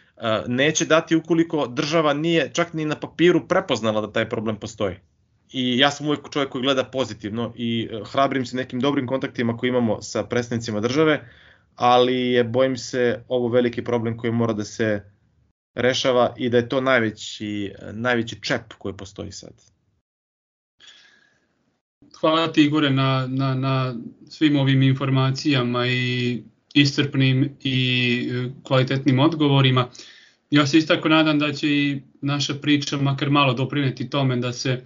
[0.47, 4.97] neće dati ukoliko država nije čak ni na papiru prepoznala da taj problem postoji.
[5.53, 9.57] I ja sam uvek čovjek koji gleda pozitivno i e, hrabrim se nekim dobrim kontaktima
[9.57, 11.29] koji imamo sa predstavnicima države,
[11.75, 15.03] ali je, bojim se, ovo veliki problem koji mora da se
[15.77, 19.53] rešava i da je to najveći, najveći čep koji postoji sad.
[22.21, 23.95] Hvala ti Igore na, na, na
[24.29, 26.43] svim ovim informacijama i
[26.75, 29.89] iscrpnim i e, kvalitetnim odgovorima.
[30.51, 34.85] Ja se istako nadam da će i naša priča makar malo doprineti tome da se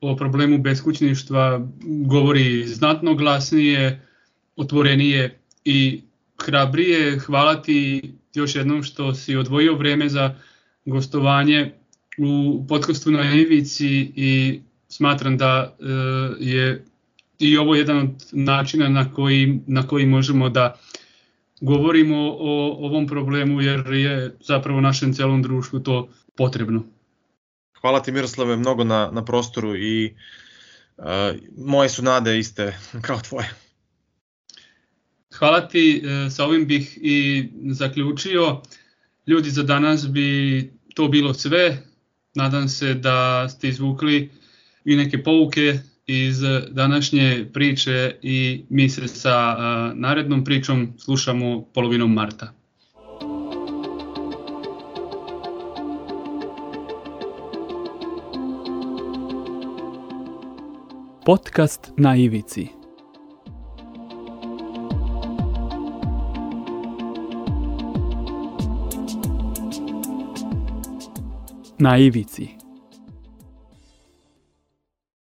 [0.00, 4.06] o problemu beskućništva govori znatno glasnije,
[4.56, 6.02] otvorenije i
[6.44, 7.18] hrabrije.
[7.18, 10.34] Hvala ti još jednom što si odvojio vreme za
[10.84, 11.72] gostovanje
[12.18, 15.84] u podcastu na Ivici i smatram da e,
[16.40, 16.84] je
[17.38, 20.78] i ovo jedan od načina na koji, na koji možemo da
[21.60, 26.84] govorimo o ovom problemu jer je zapravo našem celom društvu to potrebno.
[27.80, 30.14] Hvala ti Miroslave mnogo na, na prostoru i
[30.96, 31.04] uh,
[31.56, 33.50] moje su nade iste kao tvoje
[35.42, 38.60] hvala ti, e, sa ovim bih i zaključio.
[39.26, 41.82] Ljudi, za danas bi to bilo sve.
[42.34, 44.30] Nadam se da ste izvukli
[44.84, 46.40] i neke pouke iz
[46.70, 52.52] današnje priče i mi se sa e, narednom pričom slušamo polovinom marta.
[61.26, 62.81] Podcast na ivici.
[71.82, 72.61] na Ivici.